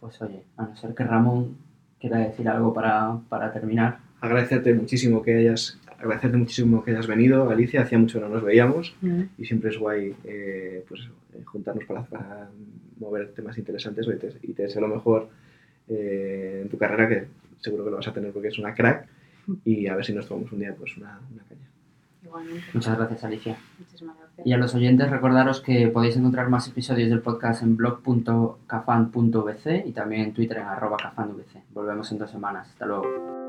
Pues 0.00 0.20
oye, 0.22 0.42
a 0.56 0.66
no 0.66 0.76
ser 0.76 0.94
que 0.94 1.04
Ramón 1.04 1.58
quiera 2.00 2.18
decir 2.18 2.48
algo 2.48 2.72
para, 2.72 3.18
para 3.28 3.52
terminar. 3.52 3.98
Agradecerte 4.20 4.74
muchísimo 4.74 5.22
que 5.22 5.34
hayas, 5.34 5.78
agradecerte 5.98 6.36
muchísimo 6.36 6.82
que 6.82 6.92
hayas 6.92 7.06
venido, 7.06 7.50
Alicia. 7.50 7.82
Hacía 7.82 7.98
mucho 7.98 8.18
que 8.18 8.24
no 8.24 8.30
nos 8.30 8.42
veíamos 8.42 8.94
y 9.38 9.44
siempre 9.44 9.70
es 9.70 9.78
guay 9.78 10.14
eh, 10.24 10.84
pues, 10.88 11.02
eh, 11.34 11.42
juntarnos 11.44 11.84
para, 11.84 12.04
para 12.04 12.50
mover 12.98 13.32
temas 13.32 13.58
interesantes 13.58 14.06
y 14.06 14.16
te, 14.16 14.32
y 14.42 14.52
te 14.52 14.62
deseo 14.62 14.80
lo 14.80 14.88
mejor 14.88 15.28
eh, 15.88 16.60
en 16.62 16.68
tu 16.68 16.78
carrera, 16.78 17.08
que 17.08 17.26
seguro 17.60 17.84
que 17.84 17.90
lo 17.90 17.96
vas 17.96 18.08
a 18.08 18.12
tener 18.12 18.32
porque 18.32 18.48
es 18.48 18.58
una 18.58 18.74
crack. 18.74 19.08
Y 19.64 19.88
a 19.88 19.96
ver 19.96 20.04
si 20.04 20.12
nos 20.12 20.28
tomamos 20.28 20.52
un 20.52 20.60
día 20.60 20.74
pues 20.74 20.96
una, 20.96 21.20
una 21.32 21.42
caña. 21.44 21.71
Igualmente. 22.22 22.64
Muchas 22.72 22.96
gracias, 22.96 23.24
Alicia. 23.24 23.58
Muchísimas 23.78 24.16
gracias. 24.16 24.46
Y 24.46 24.52
a 24.52 24.58
los 24.58 24.74
oyentes 24.74 25.10
recordaros 25.10 25.60
que 25.60 25.88
podéis 25.88 26.16
encontrar 26.16 26.48
más 26.48 26.68
episodios 26.68 27.10
del 27.10 27.20
podcast 27.20 27.62
en 27.62 27.76
blog.cafan.vc 27.76 29.84
y 29.86 29.92
también 29.92 30.22
en 30.22 30.32
Twitter 30.32 30.56
en 30.58 30.64
arroba 30.64 30.96
cafanvc. 30.96 31.62
Volvemos 31.74 32.10
en 32.12 32.18
dos 32.18 32.30
semanas. 32.30 32.68
Hasta 32.68 32.86
luego. 32.86 33.41